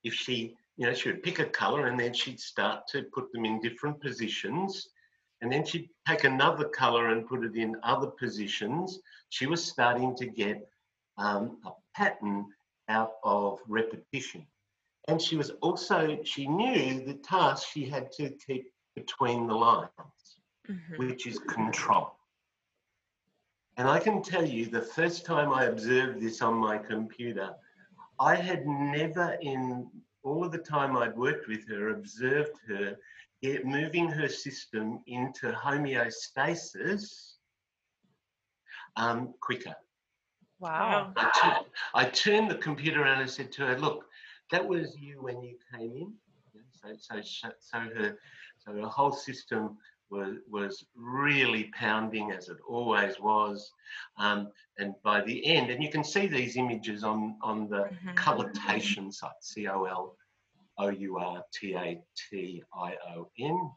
[0.03, 3.31] if she, you know, she would pick a colour and then she'd start to put
[3.31, 4.89] them in different positions
[5.41, 8.99] and then she'd take another color and put it in other positions.
[9.29, 10.67] She was starting to get
[11.17, 12.47] um, a pattern
[12.89, 14.45] out of repetition.
[15.07, 19.89] And she was also, she knew the task she had to keep between the lines,
[20.69, 20.95] mm-hmm.
[20.97, 22.11] which is control.
[23.77, 27.51] And I can tell you the first time I observed this on my computer,
[28.19, 29.89] I had never in
[30.23, 32.97] all of the time I'd worked with her observed her
[33.41, 37.35] it, moving her system into homeostasis
[38.97, 39.75] um, quicker.
[40.59, 41.13] Wow.
[41.15, 44.03] I, t- I turned the computer around and said to her, look,
[44.51, 46.13] that was you when you came in.
[46.71, 47.21] So, so,
[47.59, 48.17] so her,
[48.57, 49.77] so her whole system
[50.09, 53.71] was was really pounding as it always was,
[54.17, 58.13] um, and by the end, and you can see these images on on the mm-hmm.
[58.15, 60.15] Colourtation site, C O L
[60.79, 61.31] O-U-R-T-A-T-I-O-N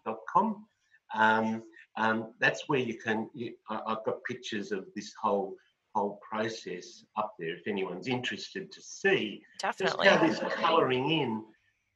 [0.06, 0.66] dot com.
[1.14, 1.62] Um,
[1.96, 5.54] um, that's where you can, you, I, have got pictures of this whole
[5.94, 10.08] whole process up there if anyone's interested to see Definitely.
[10.08, 11.44] how this colouring in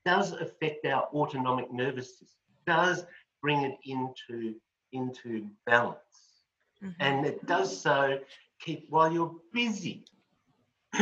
[0.05, 2.29] does affect our autonomic nervous system,
[2.67, 3.07] does
[3.47, 4.57] bring it into,
[4.91, 6.01] into balance.
[6.83, 6.91] Mm-hmm.
[6.99, 8.19] And it does so
[8.61, 10.05] keep while you're busy.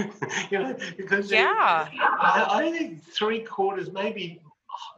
[0.51, 4.43] you know, because yeah, I, I, think three quarters, maybe,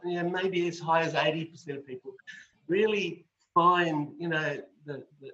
[0.03, 2.13] you know, maybe as high as eighty percent of people
[2.67, 5.31] really find, you know, the, the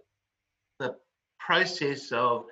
[0.80, 0.95] the
[1.39, 2.45] process of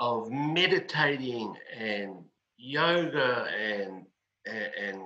[0.00, 2.24] of meditating and
[2.56, 4.06] yoga and
[4.46, 5.02] and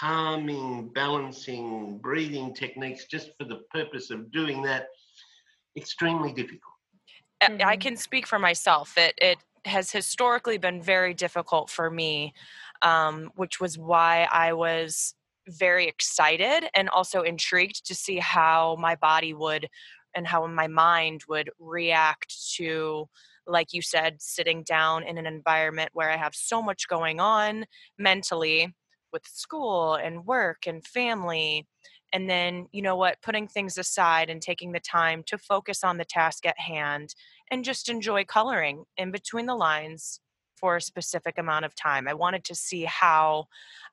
[0.00, 4.88] calming, balancing, breathing techniques just for the purpose of doing that
[5.76, 6.74] extremely difficult.
[7.42, 7.80] I mm-hmm.
[7.80, 8.96] can speak for myself.
[8.96, 12.32] It it has historically been very difficult for me,
[12.82, 15.14] um, which was why I was
[15.48, 19.68] very excited and also intrigued to see how my body would
[20.14, 23.08] and how my mind would react to
[23.46, 27.64] like you said sitting down in an environment where i have so much going on
[27.98, 28.72] mentally
[29.12, 31.66] with school and work and family
[32.12, 35.96] and then you know what putting things aside and taking the time to focus on
[35.96, 37.14] the task at hand
[37.50, 40.20] and just enjoy coloring in between the lines
[40.56, 43.44] for a specific amount of time i wanted to see how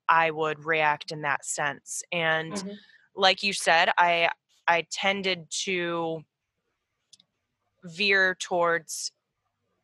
[0.09, 2.69] i would react in that sense and mm-hmm.
[3.15, 4.29] like you said i
[4.67, 6.21] i tended to
[7.83, 9.11] veer towards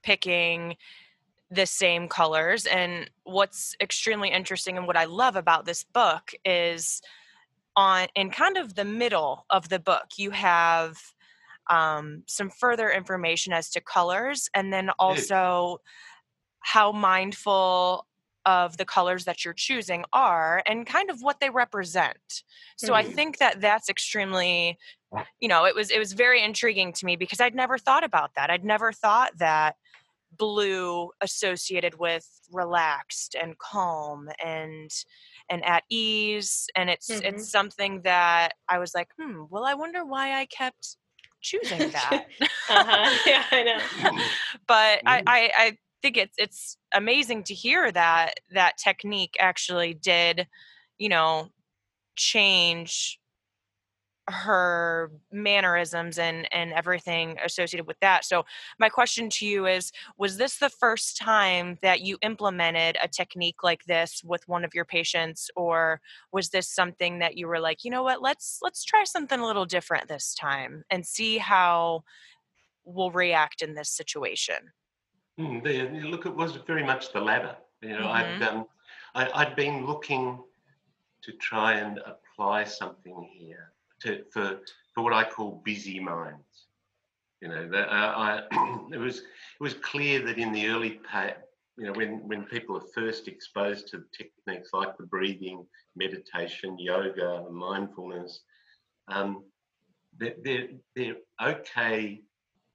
[0.04, 0.76] picking
[1.54, 2.66] the same colors.
[2.66, 7.02] And what's extremely interesting and what I love about this book is
[7.76, 10.98] on in kind of the middle of the book, you have
[11.70, 15.80] um, some further information as to colors and then also
[16.60, 18.06] how mindful
[18.46, 22.44] of the colors that you're choosing are and kind of what they represent.
[22.76, 22.96] So mm-hmm.
[22.96, 24.78] I think that that's extremely
[25.40, 28.32] you know, it was it was very intriguing to me because I'd never thought about
[28.36, 28.50] that.
[28.50, 29.76] I'd never thought that
[30.38, 34.90] blue associated with relaxed and calm and
[35.50, 37.26] and at ease and it's mm-hmm.
[37.26, 40.98] it's something that I was like, "Hmm, well I wonder why I kept
[41.42, 42.26] choosing that."
[42.70, 43.18] uh-huh.
[43.26, 44.24] Yeah, I know.
[44.68, 50.48] but I, I I think it's it's amazing to hear that that technique actually did,
[50.98, 51.50] you know,
[52.16, 53.20] change
[54.30, 58.26] her mannerisms and and everything associated with that.
[58.26, 58.46] So
[58.80, 63.64] my question to you is was this the first time that you implemented a technique
[63.64, 66.00] like this with one of your patients or
[66.32, 68.22] was this something that you were like you know what?
[68.22, 72.04] Let's let's try something a little different this time and see how
[72.86, 74.56] we'll react in this situation
[75.40, 78.44] mm, the, look it was very much the latter you know mm-hmm.
[78.44, 78.66] i've um,
[79.16, 80.44] I, i'd been looking
[81.22, 83.73] to try and apply something here
[84.04, 84.60] to, for
[84.94, 86.68] for what I call busy minds.
[87.42, 88.42] You know, that, uh, I,
[88.94, 91.38] it was it was clear that in the early part,
[91.78, 97.46] you know, when when people are first exposed to techniques like the breathing, meditation, yoga,
[97.52, 98.42] mindfulness,
[99.08, 99.44] um,
[100.18, 102.22] they're, they're they're okay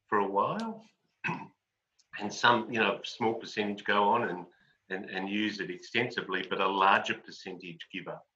[0.09, 0.83] for a while,
[2.21, 4.45] and some you know small percentage go on and
[4.91, 8.27] and, and use it extensively, but a larger percentage give up.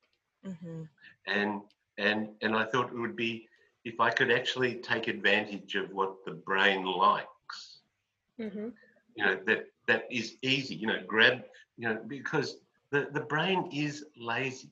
[0.47, 0.83] Mm-hmm.
[1.27, 1.63] And
[1.99, 3.49] and and I thought it would be
[3.85, 7.81] if I could actually take advantage of what the brain likes.
[8.41, 8.69] Mm-hmm.
[9.17, 10.75] You know that that is easy.
[10.75, 11.43] You know, grab.
[11.77, 12.57] You know, because
[12.91, 14.71] the the brain is lazy.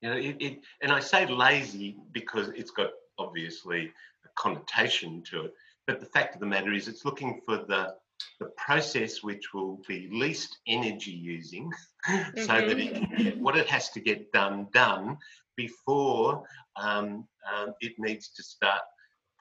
[0.00, 3.92] You know, it, it and I say lazy because it's got obviously
[4.24, 5.54] a connotation to it.
[5.86, 7.94] But the fact of the matter is, it's looking for the
[8.38, 11.72] the process which will be least energy using
[12.08, 12.40] mm-hmm.
[12.40, 15.18] so that it can get what it has to get done done
[15.66, 16.42] before
[16.76, 18.82] um, um, it needs to start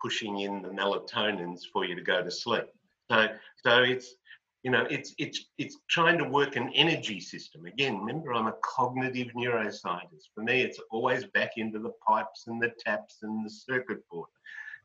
[0.02, 2.68] pushing in the melatonins for you to go to sleep.
[3.10, 3.28] So,
[3.64, 4.16] so it's
[4.64, 7.66] you know it's it's it's trying to work an energy system.
[7.66, 10.26] Again, remember I'm a cognitive neuroscientist.
[10.34, 14.30] For me, it's always back into the pipes and the taps and the circuit board.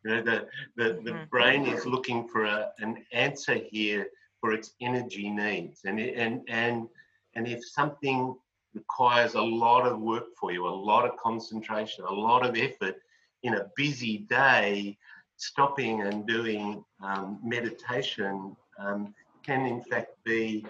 [0.05, 0.39] You know, the
[0.79, 1.05] the, mm-hmm.
[1.05, 4.09] the brain is looking for a, an answer here
[4.41, 6.89] for its energy needs, and and and
[7.35, 8.37] and if something
[8.77, 12.97] requires a lot of work for you, a lot of concentration, a lot of effort
[13.43, 14.97] in a busy day.
[15.39, 19.15] Stopping and doing um, meditation um,
[19.45, 20.65] can, in fact, be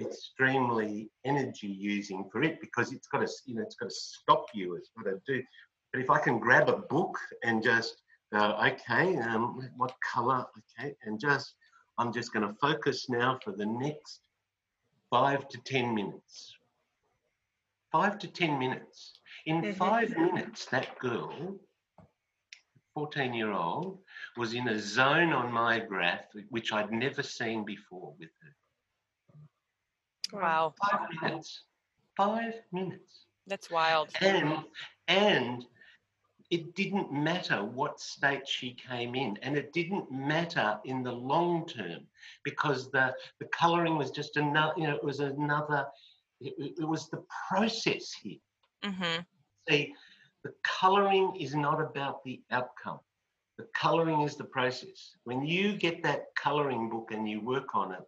[0.00, 4.46] extremely energy using for it because it's got to, you know, it's got to stop
[4.54, 4.76] you.
[4.76, 5.42] It's got to do.
[5.92, 7.96] But if I can grab a book and just
[8.32, 10.46] go, okay, um, what color?
[10.78, 11.54] Okay, and just
[11.98, 14.20] I'm just going to focus now for the next
[15.10, 16.54] five to ten minutes
[17.92, 19.12] five to 10 minutes.
[19.46, 21.56] In five minutes, that girl,
[22.94, 23.98] 14 year old,
[24.36, 30.40] was in a zone on my graph which I'd never seen before with her.
[30.40, 30.74] Wow.
[30.90, 31.64] Five minutes.
[32.16, 33.26] Five minutes.
[33.46, 34.10] That's wild.
[34.20, 34.64] And,
[35.08, 35.64] and
[36.50, 41.66] it didn't matter what state she came in, and it didn't matter in the long
[41.66, 42.06] term
[42.44, 45.86] because the, the coloring was just another, you know, it was another
[46.44, 48.38] it, it was the process here.
[48.84, 49.20] Mm-hmm.
[49.68, 49.94] See,
[50.44, 53.00] the colouring is not about the outcome.
[53.58, 55.16] The colouring is the process.
[55.24, 58.00] When you get that colouring book and you work on it,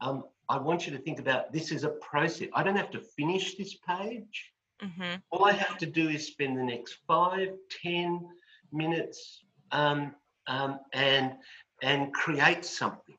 [0.00, 2.48] um, I want you to think about this is a process.
[2.54, 4.52] I don't have to finish this page.
[4.82, 5.16] Mm-hmm.
[5.30, 7.48] All I have to do is spend the next five,
[7.82, 8.26] ten
[8.72, 10.14] minutes um,
[10.46, 11.32] um, and
[11.82, 13.16] and create something.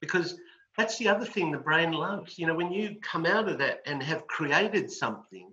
[0.00, 0.36] Because
[0.76, 2.38] that's the other thing the brain loves.
[2.38, 5.52] You know, when you come out of that and have created something,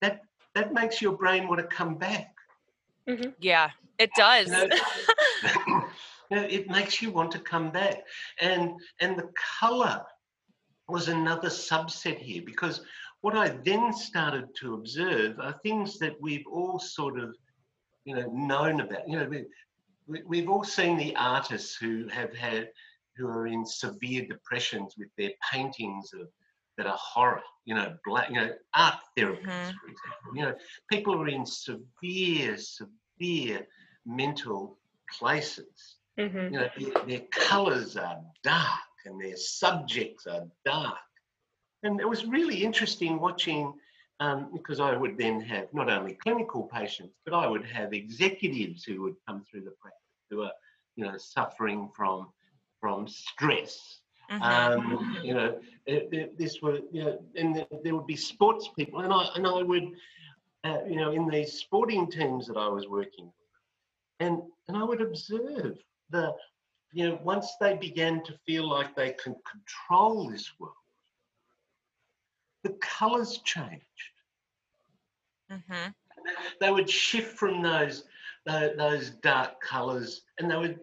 [0.00, 0.22] that
[0.54, 2.34] that makes your brain want to come back.
[3.08, 3.30] Mm-hmm.
[3.40, 4.48] Yeah, it does.
[4.48, 4.68] You know,
[6.30, 8.02] you know, it makes you want to come back,
[8.40, 9.30] and and the
[9.60, 10.02] color
[10.88, 12.80] was another subset here because
[13.20, 17.36] what I then started to observe are things that we've all sort of,
[18.04, 19.08] you know, known about.
[19.08, 19.28] You know,
[20.08, 22.70] we, we've all seen the artists who have had
[23.20, 26.28] who are in severe depressions with their paintings of
[26.76, 29.76] that are horror, you know, black, you know, art therapists, mm-hmm.
[29.76, 30.34] for example.
[30.34, 30.54] You know,
[30.90, 33.66] people are in severe, severe
[34.06, 34.78] mental
[35.18, 35.96] places.
[36.18, 36.54] Mm-hmm.
[36.54, 38.88] You know, their, their colours are dark.
[39.04, 40.96] and their subjects are dark.
[41.82, 43.72] And it was really interesting watching
[44.20, 48.84] um, because I would then have not only clinical patients, but I would have executives
[48.84, 50.00] who would come through the practice
[50.30, 50.52] who are,
[50.96, 52.28] you know, suffering from
[52.80, 54.00] from stress.
[54.30, 54.42] Mm-hmm.
[54.42, 59.00] Um, you know, it, it, this were, you know, and there would be sports people,
[59.00, 59.88] and I and I would,
[60.62, 63.34] uh, you know, in these sporting teams that I was working with,
[64.20, 65.78] and and I would observe
[66.10, 66.32] the,
[66.92, 70.74] you know, once they began to feel like they can control this world,
[72.62, 73.82] the colours changed.
[75.50, 75.90] Mm-hmm.
[76.60, 78.04] They would shift from those
[78.46, 80.78] those, those dark colours, and they would,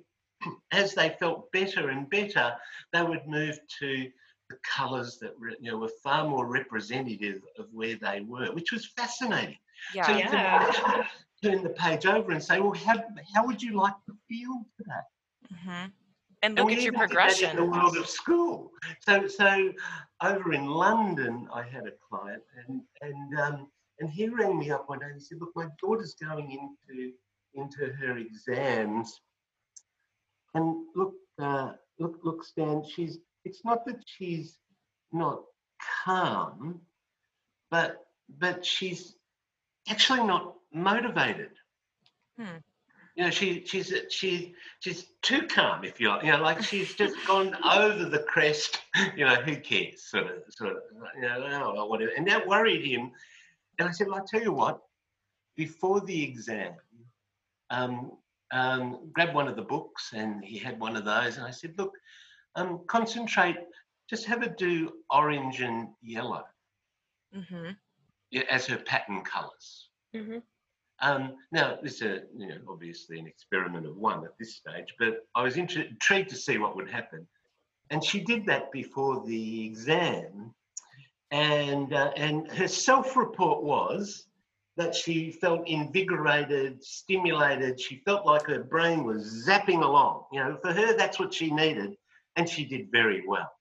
[0.72, 2.54] as they felt better and better,
[2.94, 4.10] they would move to
[4.50, 8.86] the colours that you know were far more representative of where they were, which was
[8.86, 9.58] fascinating.
[9.94, 10.06] Yeah.
[10.06, 10.72] So yeah.
[10.72, 11.06] can
[11.44, 12.96] turn the page over and say, well, how,
[13.34, 15.54] how would you like to feel today?
[15.54, 15.88] Mm-hmm.
[16.44, 17.50] And look and at your progression.
[17.52, 18.72] in the world of school.
[19.02, 19.74] So, so
[20.22, 23.68] over in London, I had a client, and and um,
[24.00, 27.12] and he rang me up one day and he said, "Look, my daughter's going into
[27.56, 29.20] into her exams,
[30.58, 32.84] and look, uh, look, look, Stan.
[32.84, 33.20] She's.
[33.46, 34.58] It's not that she's
[35.12, 35.44] not
[36.04, 36.82] calm,
[37.70, 38.06] but
[38.40, 39.16] but she's
[39.88, 41.52] actually not motivated.
[42.40, 42.58] Hmm.
[43.16, 46.24] You know, she she's she she's too calm, if you like.
[46.24, 48.82] You know, like she's just gone over the crest.
[49.16, 50.04] You know, who cares?
[50.10, 50.78] Sort of, sort of.
[51.16, 52.12] You know, oh, whatever.
[52.18, 53.12] And that worried him.
[53.78, 54.82] And I said, well, I tell you what.
[55.56, 56.74] Before the exam,
[57.72, 58.12] um,
[58.52, 61.38] um, grabbed one of the books, and he had one of those.
[61.38, 61.94] And I said, look,
[62.56, 63.58] um, concentrate.
[64.10, 66.44] Just have her do orange and yellow
[67.36, 67.72] mm-hmm.
[68.32, 69.90] yeah, as her pattern colors.
[70.16, 70.38] Mm-hmm.
[71.02, 75.26] Um, now, this is you know, obviously an experiment of one at this stage, but
[75.36, 77.28] I was intrigued to see what would happen.
[77.90, 80.54] And she did that before the exam.
[81.32, 84.27] And, uh, and her self report was
[84.78, 87.82] that she felt invigorated, stimulated.
[87.82, 90.26] She felt like her brain was zapping along.
[90.32, 91.96] You know, for her, that's what she needed.
[92.36, 93.52] And she did very well,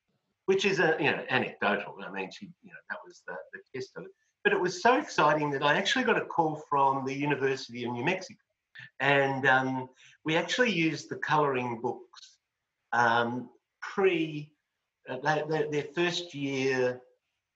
[0.44, 1.96] which is a, you know, anecdotal.
[2.06, 4.10] I mean, she, you know, that was the, the test of it.
[4.44, 7.92] But it was so exciting that I actually got a call from the University of
[7.92, 8.38] New Mexico.
[9.00, 9.88] And um,
[10.24, 12.36] we actually used the colouring books
[12.92, 13.48] um,
[13.80, 14.52] pre
[15.08, 15.16] uh,
[15.70, 17.00] their first year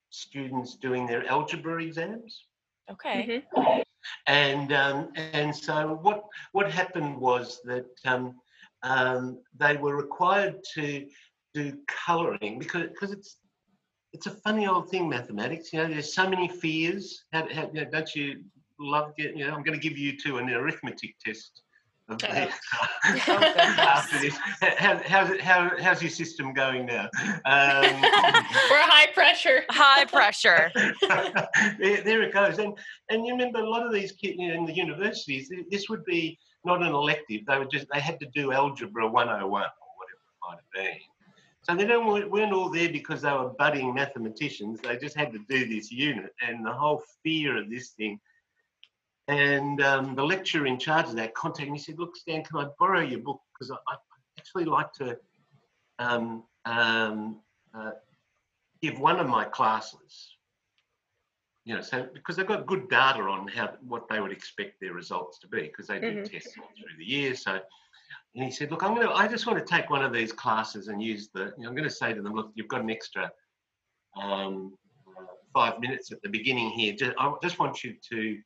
[0.09, 2.47] students doing their algebra exams.
[2.93, 3.45] Okay.
[3.53, 3.81] Mm-hmm.
[4.27, 8.35] And um, and so what what happened was that um,
[8.83, 11.07] um, they were required to
[11.55, 13.37] do colouring because because it's
[14.13, 15.73] it's a funny old thing, mathematics.
[15.73, 17.25] You know, there's so many fears.
[17.33, 18.43] How, how, you know, don't you
[18.79, 19.39] love getting?
[19.39, 21.63] You know, I'm going to give you two an arithmetic test.
[22.11, 22.27] After
[24.19, 27.09] this, how, how's, how, how's your system going now?
[27.45, 29.63] Um, We're high pressure.
[29.71, 30.71] High pressure.
[31.79, 32.59] there, there, it goes.
[32.59, 32.77] And
[33.11, 36.05] and you remember a lot of these kids you know, in the universities, this would
[36.05, 37.43] be not an elective.
[37.47, 39.71] They would just they had to do algebra 101 or whatever it
[40.43, 40.99] might have been.
[41.63, 44.81] So they don't weren't all there because they were budding mathematicians.
[44.81, 48.19] They just had to do this unit, and the whole fear of this thing.
[49.31, 51.79] And um, the lecturer in charge of that contacted me.
[51.79, 53.41] and said, "Look, Stan, can I borrow your book?
[53.55, 53.97] Because I, I,
[54.39, 55.19] actually like to
[55.99, 57.41] um, um,
[57.75, 57.93] uh,
[58.83, 60.37] give one of my classes.
[61.65, 64.95] You know, so because they've got good data on how what they would expect their
[64.95, 66.25] results to be, because they do mm-hmm.
[66.25, 67.35] tests all through the year.
[67.35, 67.61] So
[68.35, 70.33] and he said, look, I'm going to, I just want to take one of these
[70.33, 72.81] classes and use the, you know, I'm going to say to them, look, you've got
[72.81, 73.31] an extra
[74.21, 74.75] um,
[75.09, 76.95] uh, five minutes at the beginning here.
[76.95, 78.39] Just, I just want you to,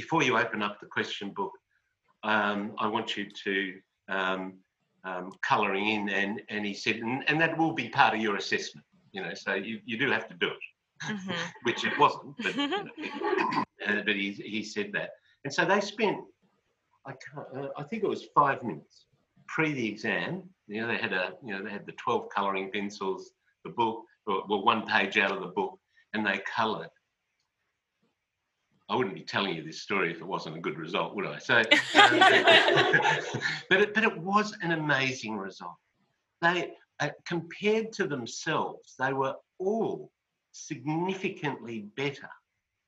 [0.00, 1.52] before you open up the question book,
[2.22, 3.74] um, I want you to
[4.08, 4.42] um,
[5.04, 6.08] um, colouring in.
[6.08, 9.34] And, and he said, and, and, that will be part of your assessment, you know,
[9.34, 10.64] so you, you do have to do it,
[11.04, 11.32] mm-hmm.
[11.64, 12.58] which it wasn't, but,
[13.88, 15.10] uh, but he, he said that.
[15.44, 16.18] And so they spent
[17.08, 17.46] I can't.
[17.56, 19.06] Uh, I think it was five minutes
[19.46, 20.42] pre the exam.
[20.66, 21.32] You know, they had a.
[21.44, 23.30] You know, they had the twelve colouring pencils,
[23.64, 25.78] the book, well, one page out of the book,
[26.12, 26.90] and they coloured.
[28.88, 31.38] I wouldn't be telling you this story if it wasn't a good result, would I?
[31.38, 31.62] So,
[33.68, 35.76] but it, but it was an amazing result.
[36.40, 40.10] They uh, compared to themselves, they were all
[40.52, 42.30] significantly better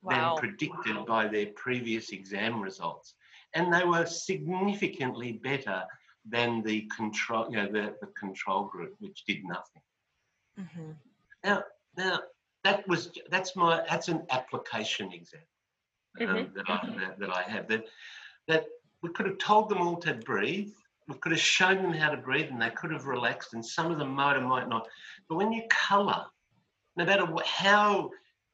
[0.01, 0.35] wow.
[0.35, 1.05] than predicted wow.
[1.05, 3.13] by their previous exam results
[3.53, 5.83] and they were significantly better
[6.27, 9.81] than the control, you know, the, the control group, which did nothing.
[10.59, 10.91] Mm-hmm.
[11.43, 11.63] Now,
[11.97, 12.19] now
[12.63, 15.41] that was that's my that's an application exam
[16.19, 16.53] um, mm-hmm.
[16.55, 17.85] that I that, that, I have that
[18.47, 18.65] that
[19.01, 20.71] we could have told them all to breathe.
[21.07, 23.91] we could have shown them how to breathe and they could have relaxed and some
[23.91, 24.87] of them might or might not.
[25.27, 26.25] But when you colour,
[26.97, 28.11] no matter what, how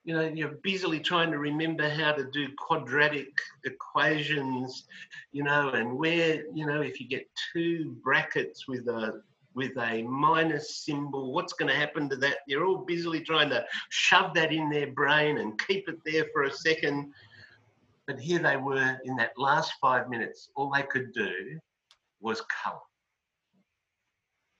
[0.07, 4.85] you know you're busily trying to remember how to do quadratic equations
[5.33, 9.21] you know and where you know if you get two brackets with a
[9.53, 13.65] with a minus symbol what's going to happen to that you're all busily trying to
[13.89, 17.11] shove that in their brain and keep it there for a second
[18.07, 21.59] but here they were in that last five minutes all they could do
[22.19, 22.79] was color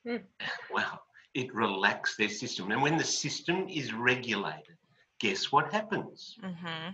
[0.06, 0.24] Hmm.
[0.74, 1.02] well
[1.34, 4.78] it relaxed their system and when the system is regulated
[5.20, 6.36] guess what happens?
[6.44, 6.92] Mm-hmm.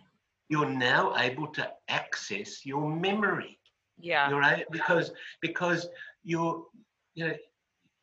[0.49, 3.59] You're now able to access your memory.
[3.99, 4.29] Yeah.
[4.29, 5.87] You're a, because because
[6.23, 6.65] your
[7.15, 7.35] you know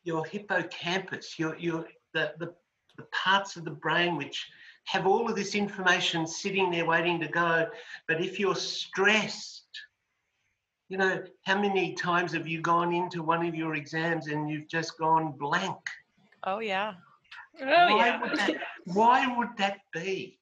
[0.03, 2.53] your hippocampus, your your the, the
[2.97, 4.49] the parts of the brain which
[4.85, 7.67] have all of this information sitting there waiting to go.
[8.07, 9.65] But if you're stressed,
[10.89, 14.67] you know, how many times have you gone into one of your exams and you've
[14.67, 15.77] just gone blank?
[16.43, 16.93] Oh yeah.
[17.61, 18.21] Oh why yeah.
[18.21, 18.55] Would that,
[18.85, 20.37] why would that be?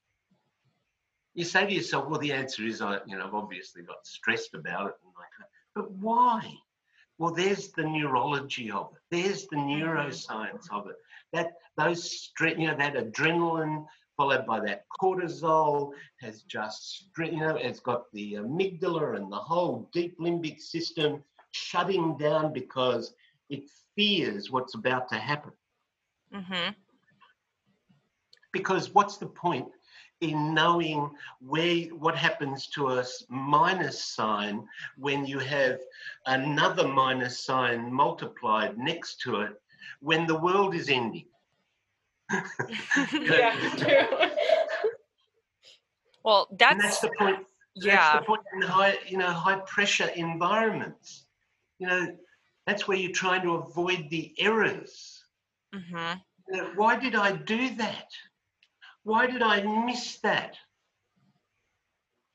[1.34, 4.54] You say to yourself, well, the answer is, I, you know, I've obviously got stressed
[4.54, 4.94] about it.
[5.04, 5.48] And I can't.
[5.74, 6.52] But why?
[7.18, 9.22] Well, there's the neurology of it.
[9.22, 9.84] There's the mm-hmm.
[9.84, 10.96] neuroscience of it.
[11.32, 13.86] That those stre- you know, that adrenaline
[14.20, 19.88] followed by that cortisol has just, you know, it's got the amygdala and the whole
[19.94, 23.14] deep limbic system shutting down because
[23.50, 23.64] it
[23.96, 25.52] fears what's about to happen
[26.34, 26.74] Mm-hmm.
[28.52, 29.68] because what's the point
[30.20, 31.10] in knowing
[31.40, 34.66] where what happens to a minus sign
[34.96, 35.78] when you have
[36.26, 39.60] another minus sign multiplied next to it
[40.00, 41.26] when the world is ending
[43.12, 44.18] yeah, true.
[46.24, 47.38] well, and that's, that's the point
[47.76, 47.96] yeah.
[47.96, 51.26] that's the point in high you know high pressure environments
[51.78, 52.16] you know
[52.66, 55.20] that's where you're trying to avoid the errors
[55.74, 56.18] Mm-hmm.
[56.48, 58.08] You know, why did I do that?
[59.04, 60.56] Why did I miss that?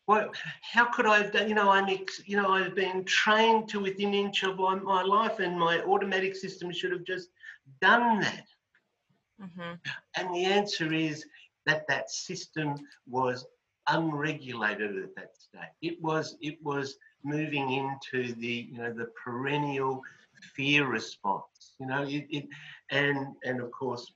[0.06, 3.68] What, how could I have done, you know, I'm, ex, you know, I've been trained
[3.70, 7.30] to within inch of my, my life and my automatic system should have just
[7.82, 8.46] done that.
[9.42, 9.74] Mm-hmm.
[10.18, 11.26] And the answer is
[11.66, 12.76] that that system
[13.08, 13.46] was
[13.88, 15.70] unregulated at that stage.
[15.82, 20.02] It was, it was moving into the, you know, the perennial
[20.56, 22.46] fear response, you know, it, it
[22.92, 24.12] and, and of course,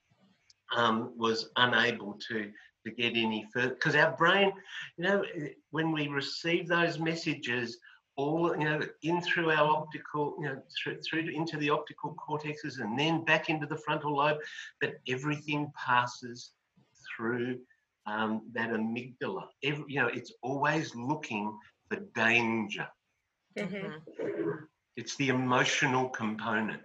[0.76, 2.50] um, was unable to
[2.84, 4.52] to get any further because our brain,
[4.96, 5.24] you know,
[5.70, 7.78] when we receive those messages,
[8.16, 12.14] all you know, in through our optical, you know, through, through to, into the optical
[12.16, 14.38] cortexes and then back into the frontal lobe,
[14.80, 16.52] but everything passes
[17.16, 17.58] through
[18.06, 19.44] um, that amygdala.
[19.62, 21.56] Every, you know, it's always looking
[21.88, 22.88] for danger.
[23.58, 24.02] Mhm.
[24.96, 26.82] It's the emotional component,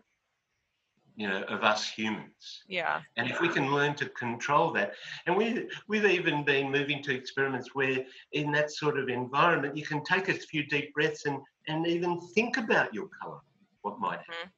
[1.15, 2.63] you know, of us humans.
[2.67, 3.01] Yeah.
[3.15, 4.93] And if we can learn to control that,
[5.25, 9.85] and we, we've even been moving to experiments where in that sort of environment, you
[9.85, 13.39] can take a few deep breaths and, and even think about your colour,
[13.81, 14.51] what might happen.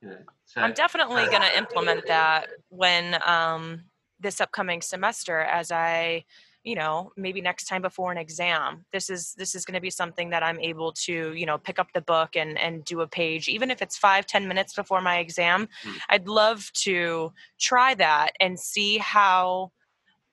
[0.00, 3.82] You know, so, I'm definitely going to implement that when um,
[4.20, 6.24] this upcoming semester as I
[6.64, 9.90] you know maybe next time before an exam this is this is going to be
[9.90, 13.06] something that i'm able to you know pick up the book and and do a
[13.06, 15.98] page even if it's five ten minutes before my exam Mm.
[16.10, 19.72] i'd love to try that and see how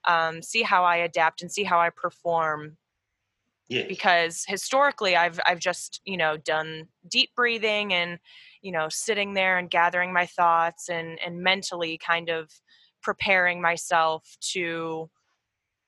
[0.05, 2.77] um, see how i adapt and see how i perform
[3.69, 3.88] yes.
[3.88, 8.19] because historically I've I've just you know done deep breathing and
[8.61, 12.51] you know sitting there and gathering my thoughts and and mentally kind of
[13.01, 15.09] preparing myself to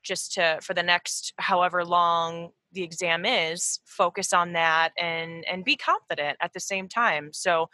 [0.04, 5.66] just to for the next however long the exam is focus on that and and
[5.66, 7.32] be confident at the same time.
[7.34, 7.70] So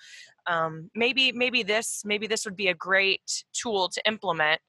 [0.47, 4.59] um, maybe maybe this maybe this would be a great tool to implement.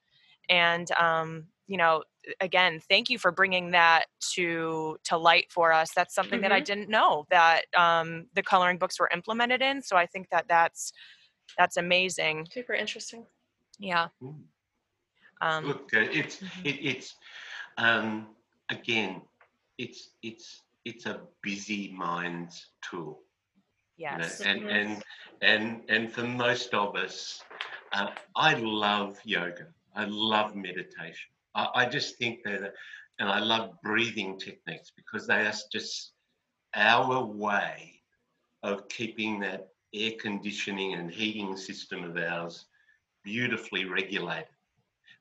[0.49, 2.03] And um, you know
[2.41, 4.05] again thank you for bringing that
[4.35, 5.91] to to light for us.
[5.95, 9.81] That's something that i didn't know that um, the coloring books were implemented in.
[9.81, 10.91] So i think that that's
[11.57, 12.47] that's amazing.
[12.51, 13.25] Super interesting.
[13.79, 14.07] yeah.
[14.21, 14.43] Mm.
[15.41, 16.65] um, Look, uh, it's Mhm.
[16.65, 17.15] it, it's
[17.79, 18.27] um,
[18.69, 19.23] again,
[19.79, 23.21] it's it's it's a busy mind's tool.
[24.09, 25.03] you know, yes and and
[25.41, 27.43] and and for most of us,
[27.93, 29.67] uh, I love yoga.
[29.95, 31.31] I love meditation.
[31.55, 32.73] I, I just think that,
[33.19, 36.13] and I love breathing techniques because they are just
[36.75, 38.01] our way
[38.63, 42.67] of keeping that air conditioning and heating system of ours
[43.23, 44.47] beautifully regulated.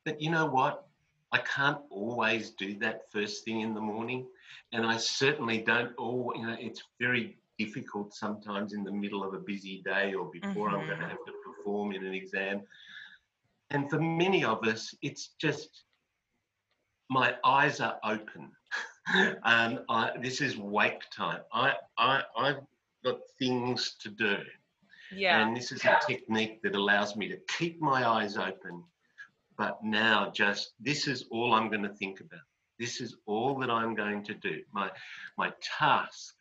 [0.05, 0.88] But you know what?
[1.33, 4.27] I can't always do that first thing in the morning,
[4.73, 5.93] and I certainly don't.
[5.97, 10.31] All you know, it's very difficult sometimes in the middle of a busy day or
[10.31, 12.63] before I'm going to have to perform in an exam.
[13.71, 15.85] And for many of us, it's just
[17.11, 18.53] my eyes are open.
[19.43, 21.41] um, I, this is wake time.
[21.53, 22.61] I, I, I've
[23.05, 24.37] got things to do.
[25.15, 25.43] Yeah.
[25.43, 28.85] And this is a technique that allows me to keep my eyes open,
[29.59, 32.41] but now just this is all I'm going to think about.
[32.79, 34.63] This is all that I'm going to do.
[34.73, 34.91] My
[35.37, 36.35] my task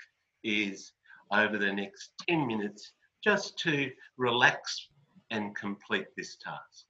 [0.44, 0.94] is
[1.32, 2.94] over the next 10 minutes
[3.24, 4.88] just to relax
[5.32, 6.86] and complete this task.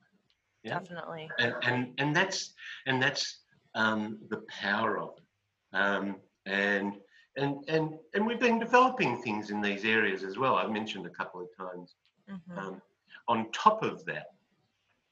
[0.64, 0.80] Yeah.
[0.80, 1.30] Definitely.
[1.40, 2.54] And and and that's
[2.86, 3.40] and that's
[3.74, 5.76] um, the power of it.
[5.78, 6.94] Um, and
[7.38, 10.56] and and and we've been developing things in these areas as well.
[10.56, 11.96] I've mentioned a couple of times.
[12.30, 12.58] Mhm.
[12.58, 12.82] Um,
[13.30, 14.28] on top of that,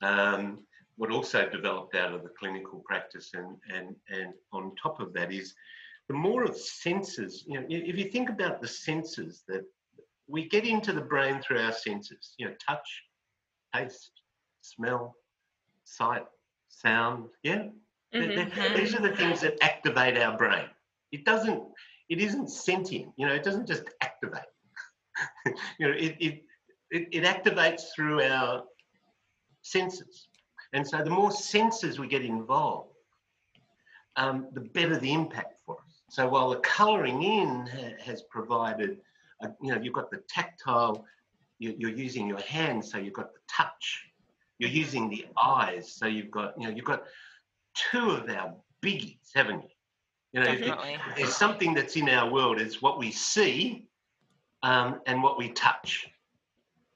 [0.02, 0.66] um,
[0.98, 5.32] what also developed out of the clinical practice, and and and on top of that
[5.32, 5.54] is
[6.08, 7.44] the more of senses.
[7.48, 9.64] You know, if you think about the senses that
[10.28, 13.04] we get into the brain through our senses, you know, touch,
[13.74, 14.12] taste,
[14.62, 15.16] smell,
[15.84, 16.26] sight,
[16.70, 17.30] sound.
[17.44, 17.64] Yeah,
[18.14, 18.36] Mhm.
[18.36, 20.70] th- these are the things that activate our brain.
[21.12, 21.64] It doesn't.
[22.10, 23.14] It isn't sentient.
[23.18, 24.50] You know, it doesn't just activate.
[25.80, 26.42] you know, it, it
[26.92, 28.64] it it activates through our
[29.62, 30.28] senses,
[30.76, 32.90] and so the more senses we get involved,
[34.18, 36.02] um, the better the impact for us.
[36.10, 38.98] So while the colouring in ha- has provided,
[39.42, 41.06] a, you know, you've got the tactile,
[41.60, 44.04] you, you're using your hands, so you've got the touch.
[44.60, 47.04] You're using the eyes, so you've got, you know, you've got
[47.74, 48.54] two of our
[48.84, 49.70] biggies, haven't you?
[50.34, 53.88] You know, there's something that's in our world It's what we see
[54.62, 56.10] um, and what we touch.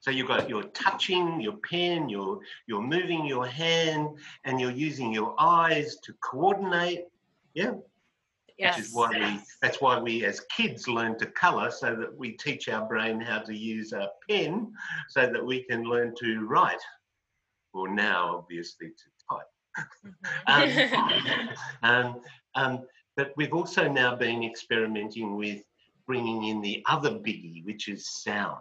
[0.02, 5.12] So you've got you're touching your pen, you're you're moving your hand, and you're using
[5.14, 7.06] your eyes to coordinate.
[7.54, 7.74] Yeah,
[8.60, 8.76] Yes.
[8.76, 12.34] which is why we that's why we as kids learn to color so that we
[12.34, 14.74] teach our brain how to use a pen
[15.08, 16.82] so that we can learn to write
[17.74, 19.47] or now obviously to type
[20.04, 20.95] Mhm.
[21.43, 21.50] um,
[21.84, 22.22] um,
[22.56, 25.64] um, but we've also now been experimenting with
[26.06, 28.60] bringing in the other biggie which is sound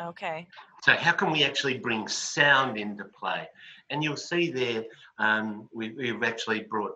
[0.00, 0.46] Okay.
[0.82, 3.48] so how can we actually bring sound into play?
[3.90, 4.84] And you'll see there,
[5.18, 6.94] um, we, we've actually brought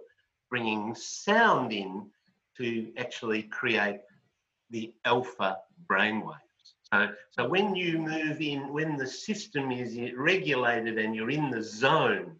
[0.50, 2.10] bringing sound in
[2.56, 4.00] to actually create
[4.70, 6.34] the alpha brainwaves.
[6.92, 11.62] So, so when you move in, when the system is regulated and you're in the
[11.62, 12.36] zone,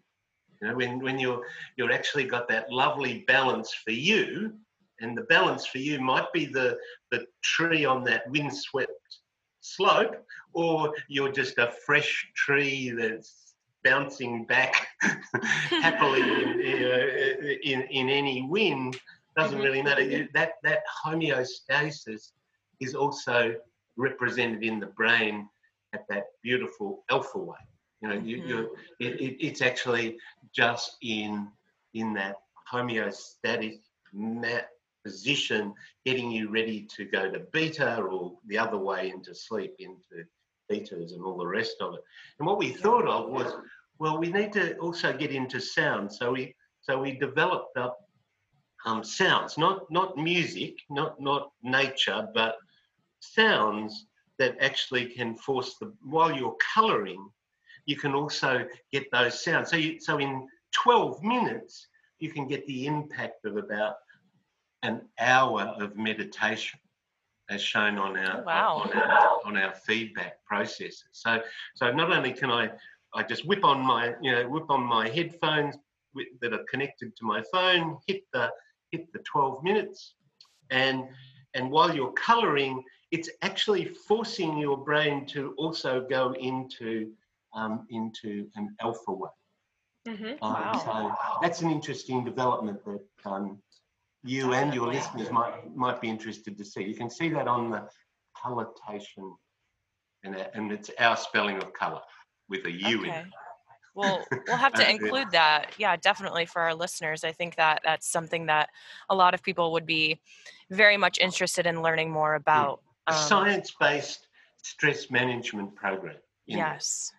[0.61, 1.43] you know, when, when you're
[1.77, 4.53] you're actually got that lovely balance for you,
[4.99, 6.77] and the balance for you might be the
[7.11, 9.18] the tree on that windswept
[9.61, 10.15] slope,
[10.53, 14.87] or you're just a fresh tree that's bouncing back
[15.69, 18.99] happily in, in, in any wind.
[19.37, 19.63] Doesn't Mhm.
[19.63, 20.27] really matter.
[20.33, 22.31] That that homeostasis
[22.79, 23.55] is also
[23.97, 25.47] represented in the brain
[25.93, 27.57] at that beautiful alpha wave.
[28.01, 28.63] You know, you, you're,
[28.99, 30.17] it, it, it's actually
[30.53, 31.47] just in
[31.93, 32.35] in that
[32.71, 33.79] homeostatic
[34.13, 34.67] ma-
[35.03, 35.73] position,
[36.05, 40.25] getting you ready to go to beta or the other way into sleep, into
[40.71, 42.01] betas and all the rest of it.
[42.39, 43.53] And what we thought of was,
[43.97, 46.11] well, we need to also get into sound.
[46.11, 47.99] So we so we developed up
[48.85, 52.57] um, sounds, not not music, not not nature, but
[53.19, 54.05] sounds
[54.37, 57.29] that actually can force the while you're colouring,
[57.85, 59.69] you can also get those sounds.
[59.69, 61.87] So you, so in 12 minutes,
[62.19, 63.95] you can get the impact of about
[64.83, 66.79] an hour of meditation,
[67.49, 68.81] as shown on our Oh, wow.
[68.83, 71.03] on our on our feedback processes.
[71.11, 71.41] So
[71.75, 72.71] so not only can I
[73.15, 75.75] I just whip on my you know whip on my headphones
[76.13, 78.51] with, that are connected to my phone, hit the
[78.91, 80.15] hit the 12 minutes,
[80.69, 81.03] and
[81.55, 87.11] and while you're colouring, it's actually forcing your brain to also go into
[87.53, 89.31] um, into an alpha wave.
[90.07, 90.37] Mhm.
[90.41, 90.73] Um, Wow.
[90.85, 93.61] So that's an interesting development that um,
[94.23, 96.83] you and your listeners might might be interested to see.
[96.83, 97.87] You can see that on the
[98.41, 99.35] colourtation,
[100.23, 102.01] and, and it's our spelling of colour
[102.49, 103.19] with a U in Okay.
[103.19, 103.25] it.
[103.95, 105.71] Well, we'll have to include that.
[105.77, 107.23] Yeah, definitely for our listeners.
[107.23, 108.69] I think that that's something that
[109.09, 110.19] a lot of people would be
[110.69, 112.81] very much interested in learning more about.
[113.07, 114.27] A Um, science-based
[114.61, 116.17] stress management program.
[116.45, 117.11] yes,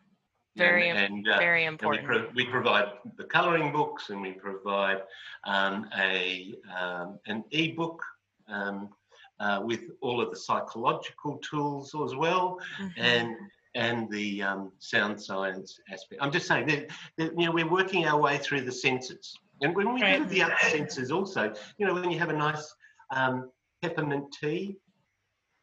[0.57, 2.07] very, and, uh, very And we, important.
[2.07, 2.87] pro- we provide
[3.17, 5.03] the colouring books and we provide
[5.45, 8.03] um, a um, an ebook
[8.49, 8.91] um,
[9.39, 12.93] uh, with all of the psychological tools as well Mhm.
[12.97, 13.37] and
[13.77, 16.21] and the um, sound science aspect.
[16.21, 19.75] I'm just saying that, that you know we're working our way through the senses, and
[19.77, 22.75] when we do the other senses also, you know when you have a nice
[23.15, 23.51] um,
[23.83, 24.77] peppermint tea,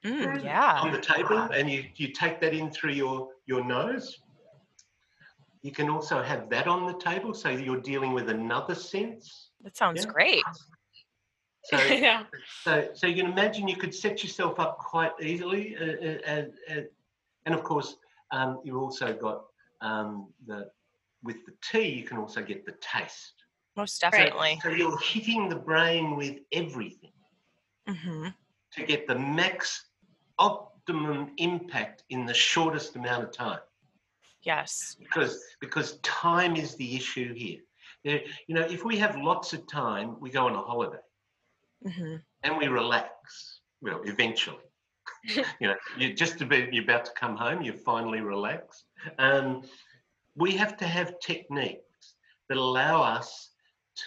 [0.06, 0.80] Mm, yeah.
[0.80, 4.20] on the table and you, you take that in through your, your nose.
[5.68, 9.50] You can also have that on the table, so you're dealing with another sense.
[9.66, 10.14] That sounds Yeah.
[10.14, 10.46] great.
[11.66, 12.24] So, yeah.
[12.62, 16.88] so, so you can imagine you could set yourself up quite easily, uh, uh, and,
[17.46, 17.98] and, of course,
[18.32, 19.48] um, you've also got
[19.82, 20.72] um, the
[21.22, 21.90] with the tea.
[21.90, 23.34] You can also get the taste.
[23.76, 24.62] Most definitely.
[24.64, 27.12] So you're hitting the brain with everything
[27.86, 28.30] hmm
[28.72, 29.90] to get the max
[30.40, 33.60] optimum impact in the shortest amount of time.
[34.44, 34.96] Yes.
[35.00, 37.60] because because time is the issue here.
[38.04, 41.00] You know, if we have lots of time, we go on a holiday
[41.84, 43.60] hmm and we relax.
[43.82, 44.64] Well, eventually,
[45.60, 48.86] you know, you just about you're about to come home, you're finally relaxed.
[49.20, 49.64] Um,
[50.36, 52.16] we have to have techniques
[52.48, 53.52] that allow us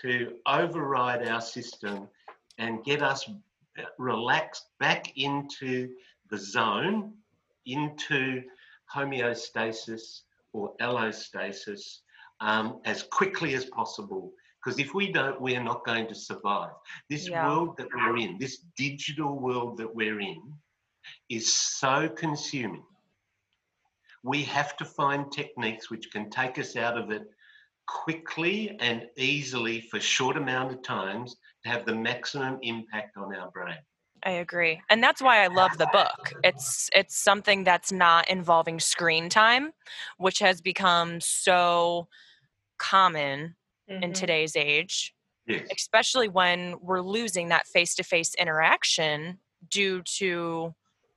[0.02, 2.08] to override our system
[2.58, 3.28] and get us
[3.98, 5.90] relaxed back into
[6.30, 7.12] the zone,
[7.66, 8.42] into
[8.94, 10.22] homeostasis
[10.52, 12.00] or allostasis
[12.40, 14.32] um, as quickly as possible.
[14.62, 16.72] Because if we don't, we're not going to survive.
[17.08, 17.46] This Yeah.
[17.46, 20.54] world that we're in, this digital world that we're in,
[21.28, 22.84] is so consuming.
[24.22, 27.22] We have to find techniques which can take us out of it
[27.86, 33.50] quickly and easily for short amount of times to have the maximum impact on our
[33.50, 33.78] brain.
[34.24, 34.80] I agree.
[34.90, 36.34] And that's why I love the book.
[36.42, 39.72] It's it's something that's not involving screen time,
[40.18, 42.08] which has become so
[42.78, 43.56] common
[44.02, 44.14] in Mhm.
[44.14, 45.14] today's age,
[45.46, 45.68] Yes.
[45.76, 49.40] especially when we're losing that face-to-face interaction
[49.70, 50.74] due to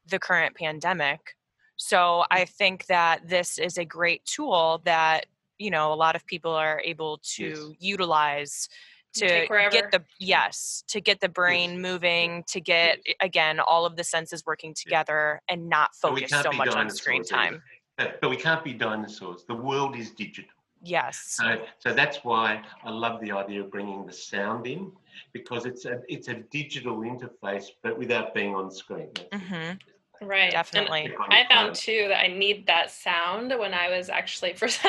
[0.08, 1.36] the current pandemic.
[1.78, 5.28] So I think that this is a great tool that,
[5.60, 8.70] you know, a lot of people are able to utilize
[9.14, 14.04] to get the yes to get the brain moving to get again all of the
[14.04, 17.36] senses working together and not focus so much on screen either.
[17.36, 17.64] time
[17.98, 19.46] But, but we can't be dinosaurs.
[19.48, 20.52] The world is digital.
[20.82, 24.92] yes So, so that's why I love the idea of bringing the sound in
[25.32, 29.10] because it's a it's a digital interface, but without being on screen.
[29.16, 29.40] That's it.
[29.40, 29.72] hmm
[30.22, 30.52] Right.
[30.52, 34.54] Definitely Click on I found too that I need that sound when I was actually
[34.58, 34.86] first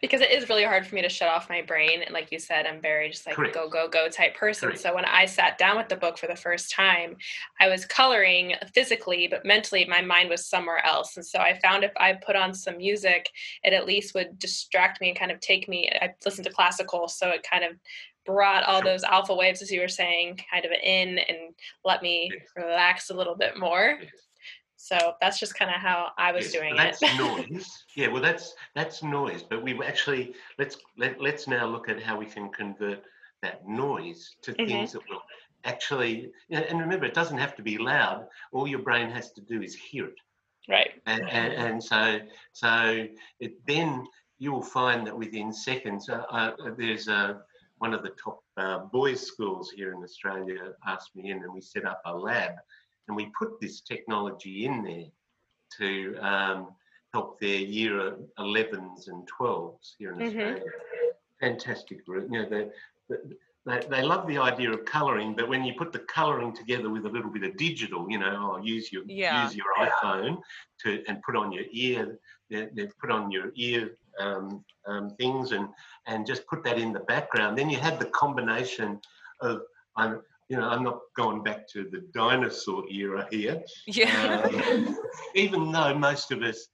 [0.00, 2.02] because it is really hard for me to shut off my brain.
[2.02, 3.54] And like you said, I'm very just like Correct.
[3.54, 4.68] go, go, go type person.
[4.68, 4.82] Correct.
[4.82, 7.16] So when I sat down with the book for the first time,
[7.60, 11.16] I was coloring physically, but mentally my mind was somewhere else.
[11.16, 13.28] And so I found if I put on some music,
[13.64, 15.90] it at least would distract me and kind of take me.
[16.00, 17.72] I listened to classical, so it kind of
[18.26, 21.38] brought all those alpha waves, as you were saying, kind of in and
[21.84, 23.98] let me relax a little bit more.
[24.82, 26.96] So that's just kind of how I was Yes, doing but it.
[27.00, 27.84] that's noise.
[27.96, 29.42] Yeah, well, that's that's noise.
[29.42, 33.02] But we've actually let's let, let's now look at how we can convert
[33.42, 34.66] that noise to Mhm.
[34.66, 35.20] things that will
[35.64, 36.32] actually.
[36.50, 38.26] And remember, it doesn't have to be loud.
[38.52, 40.18] All your brain has to do is hear it.
[40.68, 40.92] right.
[41.06, 42.18] and, and, and so
[42.52, 43.06] so
[43.40, 44.06] it, then
[44.38, 47.34] you will find that within seconds uh, uh, there's uh,
[47.78, 51.60] one of the top uh, boys schools here in australia asked me in and we
[51.60, 52.52] set up a lab
[53.08, 55.10] and we put this technology in there
[55.78, 56.68] to um,
[57.12, 60.26] help their year 11s and 12s here in Mhm.
[60.26, 60.64] australia
[61.40, 62.68] fantastic group you know they,
[63.66, 67.04] they, they love the idea of colouring, but when you put the colouring together with
[67.04, 69.42] a little bit of digital, you know, oh, use your Yeah.
[69.42, 70.40] use your iPhone
[70.82, 75.52] to and put on your ear, they, they put on your ear um, um, things
[75.52, 75.68] and
[76.06, 77.58] and just put that in the background.
[77.58, 78.98] Then you have the combination
[79.42, 79.62] of
[79.96, 84.98] I'm you know I'm not going back to the dinosaur era here, yeah um,
[85.34, 86.66] even though most of us,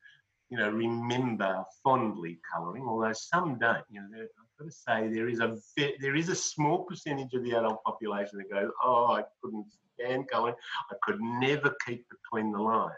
[0.50, 1.52] you know, remember
[1.84, 3.84] fondly colouring, although some don't.
[3.90, 6.78] You know, there- I've got to say there is a ve- there is a small
[6.84, 10.54] percentage of the adult population that goes, "Oh, I couldn't stand colouring.
[10.90, 12.94] I could never keep between the lines."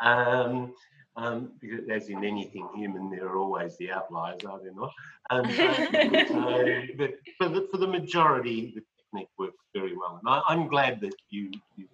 [0.00, 0.74] Um,
[1.16, 4.92] um, because as in anything human, there are always the outliers, are there not?
[5.30, 5.44] Um,
[6.28, 10.68] so, but for the, for the majority, the technique works very well, and I, I'm
[10.68, 11.50] glad that you.
[11.76, 11.86] you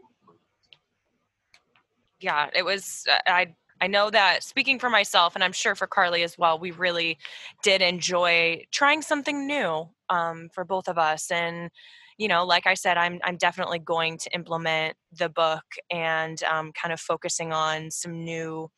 [2.21, 5.87] yeah it was uh, i i know that speaking for myself and i'm sure for
[5.87, 7.19] carley as well we really
[7.63, 11.71] did enjoy trying something new um, for both of us and
[12.17, 16.73] you know like i said i'm i'm definitely going to implement the book and um,
[16.73, 18.71] kind of focusing on some new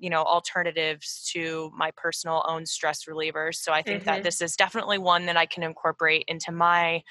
[0.00, 4.06] you know alternatives to my personal own stress relievers so i think Mm-hmm.
[4.06, 7.02] that this is definitely one that i can incorporate into my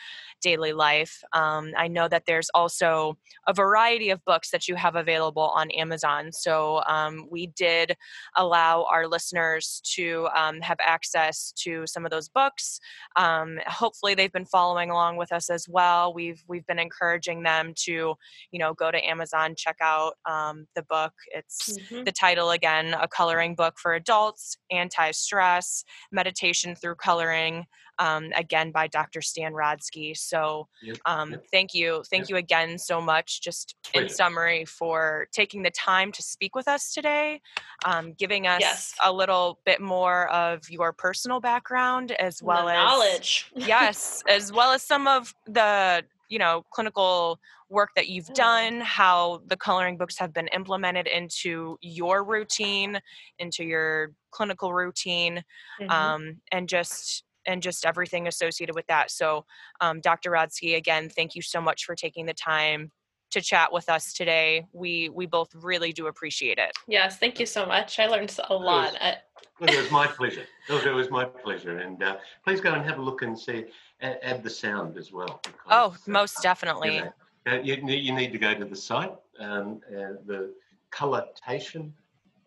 [0.42, 3.18] daily life um, i know that there's also
[3.48, 7.96] a variety of books that you have available on amazon so um, we did
[8.36, 12.80] allow our listeners to um, have access to some of those books
[13.16, 17.74] um, hopefully they've been following along with us as well we've we've been encouraging them
[17.76, 18.16] to
[18.52, 22.06] you know go to amazon check out um, the book it's Mhm.
[22.06, 27.66] the title again a coloring book for adults anti-stress meditation through coloring
[28.00, 31.44] um, again by dr stan rodski so Yep, um, yep.
[31.52, 32.30] thank you thank Yep.
[32.30, 34.14] you again so much just in Pleasure.
[34.16, 37.42] summary for taking the time to speak with us today
[37.86, 38.94] um, giving us Yes.
[39.04, 43.52] a little bit more of your personal background as well the as knowledge.
[43.56, 47.40] yes as well as some of the you know clinical
[47.70, 48.34] work that you've Mm.
[48.36, 53.00] done how the coloring books have been implemented into your routine
[53.38, 55.44] into your clinical routine
[55.80, 55.92] Mhm.
[55.92, 59.46] um, and just and just everything associated with that so
[59.82, 62.92] um, dr rodski again thank you so much for taking the time
[63.32, 67.46] to chat with us today we we both really do appreciate it yes, thank you
[67.46, 68.00] so much.
[68.00, 68.96] I learned a lot.
[69.00, 69.18] I,
[69.60, 70.46] Look, it was my pleasure.
[70.70, 71.80] It was my pleasure.
[71.80, 73.66] And uh, please go and have a look and see,
[74.02, 75.40] add, add the sound as well.
[75.44, 77.12] because, oh uh, most you definitely know, uh,
[77.46, 80.54] you, need- you need to go to the site, um, uh, the
[80.92, 81.94] colourtation.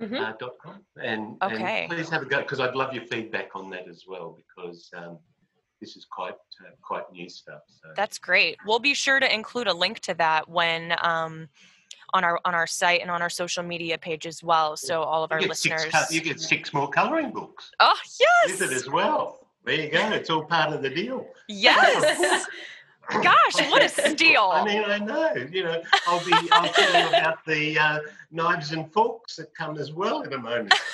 [0.01, 0.19] Mhm.
[0.21, 1.83] Uh, dot com and, Okay.
[1.83, 4.91] and please have a go because I'd love your feedback on that as well because
[4.97, 5.17] um,
[5.81, 7.61] this is quite uh, quite new stuff.
[7.81, 8.57] So That's great.
[8.67, 11.49] We'll be sure to include a link to that when um,
[12.15, 15.23] on our on our site and on our social media page as well, so all
[15.23, 15.85] of our six, listeners.
[15.93, 19.47] co- you get six more colouring books oh yes, with it as well.
[19.65, 20.09] There you go.
[20.11, 21.29] It's all part of the deal.
[21.49, 22.45] yes.
[23.11, 24.51] Gosh, what a steal!
[24.53, 25.35] I mean, I know.
[25.51, 26.33] You know, I'll be.
[26.53, 27.99] I'll tell you about the uh,
[28.31, 30.75] knives and forks that come as well in a moment.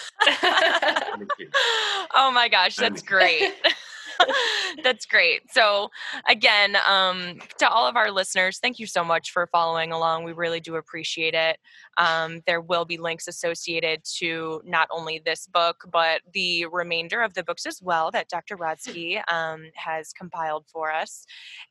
[2.14, 3.54] Oh my gosh, that's great.
[4.82, 5.50] that's great.
[5.52, 5.90] So,
[6.28, 10.24] again, um, to all of our listeners, thank you so much for following along.
[10.24, 11.58] We really do appreciate it.
[11.96, 17.34] Um, there will be links associated to not only this book, but the remainder of
[17.34, 18.56] the books as well that Dr.
[18.56, 21.26] Rodski um, has compiled for us,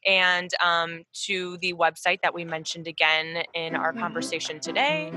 [0.06, 5.12] and um, to the website that we mentioned again in our conversation today.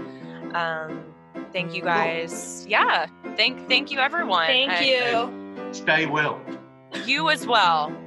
[0.55, 1.05] Um,
[1.53, 2.67] thank you guys.
[2.69, 3.07] Yeah,
[3.37, 4.47] thank thank you everyone.
[4.47, 5.51] Thank I- you.
[5.73, 6.41] Stay well.
[7.07, 8.00] You as well.